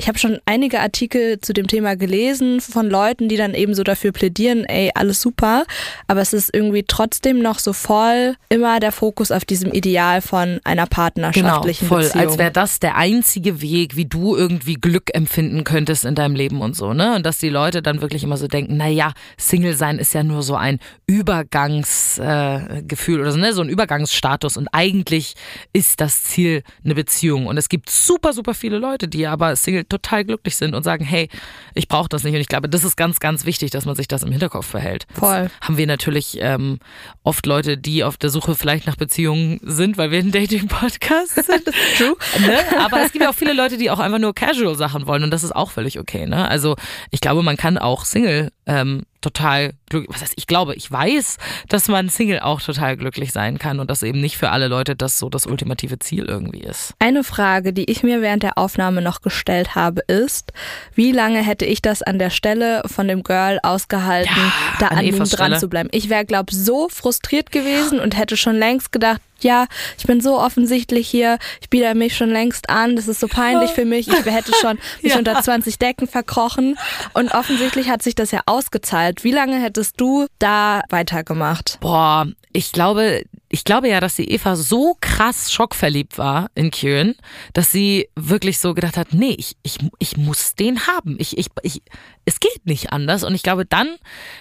[0.00, 3.82] ich habe schon einige Artikel zu dem Thema gelesen von Leuten, die dann eben so
[3.82, 5.66] dafür plädieren, ey, alles super,
[6.06, 10.58] aber es ist irgendwie trotzdem noch so voll immer der Fokus auf diesem Ideal von
[10.64, 12.26] einer partnerschaftlichen genau, voll, Beziehung.
[12.26, 16.62] als wäre das der einzige Weg, wie du irgendwie Glück empfinden könntest in deinem Leben
[16.62, 17.16] und so, ne?
[17.16, 20.22] Und dass die Leute dann wirklich immer so denken, na ja, Single sein ist ja
[20.22, 23.52] nur so ein Übergangsgefühl äh, oder so, ne?
[23.52, 25.34] So ein Übergangsstatus und eigentlich
[25.74, 29.89] ist das Ziel eine Beziehung und es gibt super super viele Leute, die aber Single
[29.90, 31.28] total glücklich sind und sagen, hey,
[31.74, 34.08] ich brauche das nicht und ich glaube, das ist ganz ganz wichtig, dass man sich
[34.08, 35.06] das im Hinterkopf behält.
[35.12, 35.42] Voll.
[35.42, 36.78] Jetzt haben wir natürlich ähm,
[37.22, 41.64] oft Leute, die auf der Suche vielleicht nach Beziehungen sind, weil wir ein Dating-Podcast sind.
[41.98, 42.16] True.
[42.40, 42.58] Ne?
[42.78, 45.44] Aber es gibt ja auch viele Leute, die auch einfach nur Casual-Sachen wollen und das
[45.44, 46.26] ist auch völlig okay.
[46.26, 46.48] Ne?
[46.48, 46.76] Also
[47.10, 51.36] ich glaube, man kann auch Single ähm, total glücklich, was heißt, ich glaube, ich weiß,
[51.68, 54.96] dass man Single auch total glücklich sein kann und dass eben nicht für alle Leute
[54.96, 56.94] das so das ultimative Ziel irgendwie ist.
[56.98, 60.52] Eine Frage, die ich mir während der Aufnahme noch gestellt habe, ist,
[60.94, 64.98] wie lange hätte ich das an der Stelle von dem Girl ausgehalten, Ja, da an
[64.98, 65.88] an, ihm dran zu bleiben?
[65.92, 69.66] Ich wäre, glaube so frustriert gewesen und hätte schon längst gedacht, ja,
[69.98, 73.70] ich bin so offensichtlich hier, ich biete mich schon längst an, das ist so peinlich
[73.70, 75.18] für mich, ich hätte schon mich Ja.
[75.18, 76.76] unter 20 Decken verkrochen
[77.14, 79.24] und offensichtlich hat sich das ja ausgezahlt.
[79.24, 81.78] Wie lange hättest du da weitergemacht?
[81.80, 83.22] Boah, ich glaube,
[83.52, 87.16] ich glaube ja, dass die Eva so krass schockverliebt war in Kieran,
[87.52, 91.16] dass sie wirklich so gedacht hat, nee, ich, ich, ich muss den haben.
[91.18, 91.82] Ich, ich, ich,
[92.24, 93.24] es geht nicht anders.
[93.24, 93.96] Und ich glaube dann,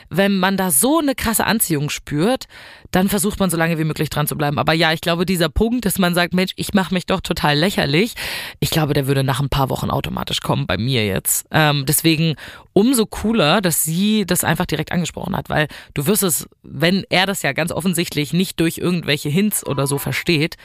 [0.09, 2.45] wenn man da so eine krasse Anziehung spürt,
[2.91, 4.59] dann versucht man so lange wie möglich dran zu bleiben.
[4.59, 7.57] Aber ja, ich glaube, dieser Punkt, dass man sagt, Mensch, ich mache mich doch total
[7.57, 8.13] lächerlich,
[8.59, 11.47] ich glaube, der würde nach ein paar Wochen automatisch kommen bei mir jetzt.
[11.51, 12.35] Ähm, deswegen
[12.73, 17.25] umso cooler, dass sie das einfach direkt angesprochen hat, weil du wirst es, wenn er
[17.25, 20.57] das ja ganz offensichtlich nicht durch irgendwelche Hints oder so versteht,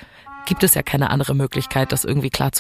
[0.47, 2.53] gibt es ja keine andere Möglichkeit, das irgendwie klar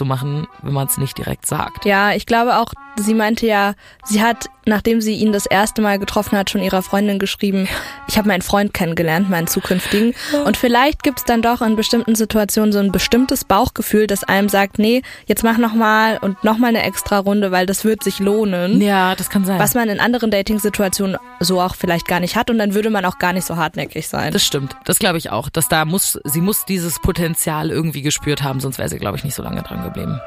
[0.62, 1.84] wenn man es nicht direkt sagt.
[1.84, 5.98] Ja, ich glaube auch, sie meinte ja, sie hat, nachdem sie ihn das erste Mal
[5.98, 7.68] getroffen hat, schon ihrer Freundin geschrieben,
[8.08, 10.14] ich habe meinen Freund kennengelernt, meinen zukünftigen.
[10.44, 14.78] Und vielleicht gibt's dann doch in bestimmten Situationen so ein bestimmtes Bauchgefühl, das einem sagt,
[14.78, 18.80] nee, jetzt mach nochmal und nochmal eine extra Runde, weil das wird sich lohnen.
[18.80, 19.58] Ja, das kann sein.
[19.58, 23.04] Was man in anderen Dating-Situationen so auch vielleicht gar nicht hat und dann würde man
[23.04, 24.32] auch gar nicht so hartnäckig sein.
[24.32, 24.76] Das stimmt.
[24.84, 25.48] Das glaube ich auch.
[25.48, 29.24] Dass da muss, sie muss dieses Potenzial irgendwie gespürt haben, sonst wäre sie, glaube ich,
[29.24, 30.20] nicht so lange dran geblieben.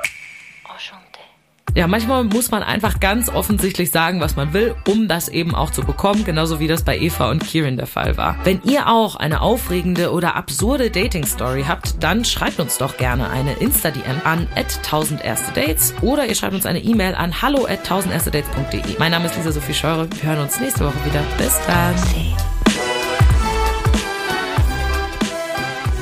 [1.76, 5.70] Ja, manchmal muss man einfach ganz offensichtlich sagen, was man will, um das eben auch
[5.70, 8.36] zu bekommen, genauso wie das bei Eva und Kieran der Fall war.
[8.44, 13.54] Wenn ihr auch eine aufregende oder absurde Dating-Story habt, dann schreibt uns doch gerne eine
[13.54, 18.14] Insta-DM an 1000 erste Dates oder ihr schreibt uns eine E-Mail an hallo at 1000
[18.14, 18.98] erste Dates.de.
[18.98, 20.10] Mein Name ist Lisa Sophie Scheure.
[20.10, 21.22] Wir hören uns nächste Woche wieder.
[21.38, 21.94] Bis dann.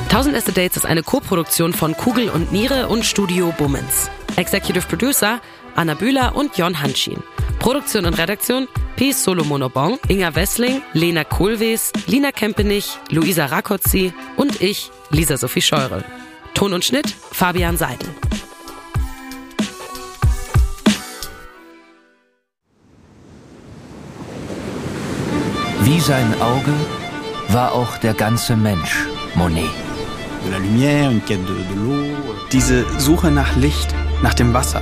[0.05, 4.09] 1000 Erste Dates ist eine Co-Produktion von Kugel und Niere und Studio Bummens.
[4.38, 5.41] Executive Producer
[5.76, 7.22] Anna Bühler und Jon Hanschin.
[7.60, 9.12] Produktion und Redaktion P.
[9.12, 16.04] Solomonobong, Inga Wessling, Lena Kohlwees, Lina Kempenich, Luisa Rakotzi und ich, Lisa Sophie Scheurel.
[16.54, 18.08] Ton und Schnitt Fabian Seidel.
[25.82, 26.74] Wie sein Auge
[27.50, 29.06] war auch der ganze Mensch
[29.36, 29.70] Monet.
[32.52, 34.82] Diese Suche nach Licht, nach dem Wasser,